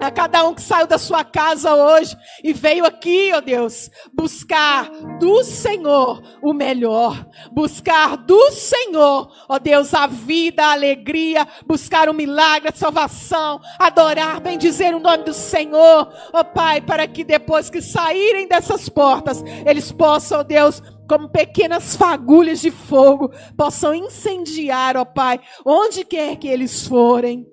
[0.00, 4.88] a cada um que saiu da sua casa hoje e veio aqui, ó Deus, buscar
[5.18, 12.14] do Senhor o melhor, buscar do Senhor, ó Deus, a vida, a alegria, buscar o
[12.14, 17.82] milagre, a salvação, adorar, bendizer o nome do Senhor, ó Pai, para que depois que
[17.82, 25.04] saírem dessas portas, eles possam, ó Deus, como pequenas fagulhas de fogo, possam incendiar, ó
[25.04, 27.46] Pai, onde quer que eles forem.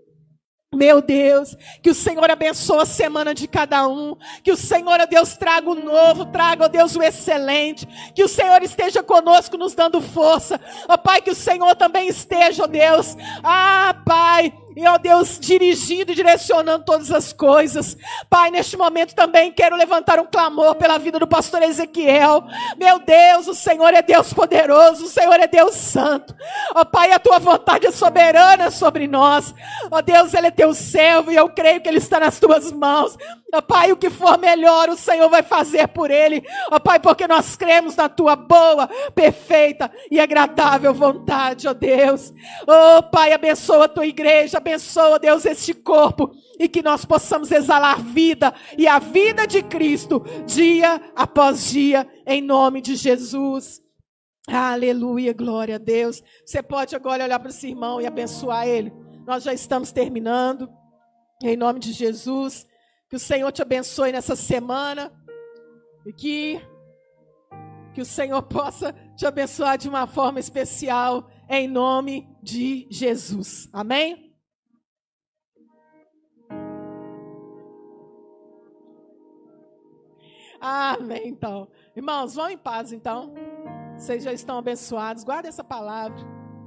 [0.75, 5.05] Meu Deus, que o Senhor abençoe a semana de cada um, que o Senhor, ó
[5.05, 9.73] Deus, traga o novo, traga, ó Deus, o excelente, que o Senhor esteja conosco nos
[9.73, 10.59] dando força,
[10.89, 13.15] ó Pai, que o Senhor também esteja, ó Deus,
[13.45, 17.97] ah, Pai, e, ó Deus, dirigindo e direcionando todas as coisas.
[18.29, 22.43] Pai, neste momento também quero levantar um clamor pela vida do pastor Ezequiel.
[22.77, 26.35] Meu Deus, o Senhor é Deus poderoso, o Senhor é Deus santo.
[26.75, 29.51] Ó Pai, a tua vontade é soberana sobre nós.
[29.89, 33.17] Ó Deus, ele é teu servo e eu creio que ele está nas tuas mãos.
[33.51, 36.43] Ó Pai, o que for melhor, o Senhor vai fazer por ele.
[36.69, 42.31] Ó Pai, porque nós cremos na tua boa, perfeita e agradável vontade, ó Deus.
[42.67, 48.01] Ó Pai, abençoa a tua igreja, abençoa, Deus, este corpo e que nós possamos exalar
[48.01, 53.81] vida e a vida de Cristo dia após dia, em nome de Jesus.
[54.47, 56.21] Aleluia, glória a Deus.
[56.45, 58.93] Você pode agora olhar para esse irmão e abençoar ele.
[59.25, 60.69] Nós já estamos terminando.
[61.43, 62.65] Em nome de Jesus.
[63.09, 65.11] Que o Senhor te abençoe nessa semana.
[66.05, 66.61] E que,
[67.93, 71.29] que o Senhor possa te abençoar de uma forma especial.
[71.49, 73.67] Em nome de Jesus.
[73.73, 74.26] Amém?
[80.59, 81.67] Amém, então.
[81.95, 83.33] Irmãos, vão em paz, então.
[83.97, 85.23] Vocês já estão abençoados.
[85.23, 86.17] Guardem essa palavra.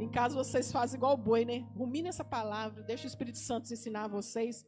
[0.01, 1.67] Em caso vocês fazem igual o boi, né?
[1.77, 2.83] Rumine essa palavra.
[2.83, 4.67] Deixa o Espírito Santo ensinar vocês.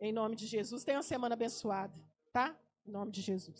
[0.00, 0.84] Em nome de Jesus.
[0.84, 1.94] Tenha uma semana abençoada,
[2.32, 2.54] tá?
[2.86, 3.58] Em nome de Jesus.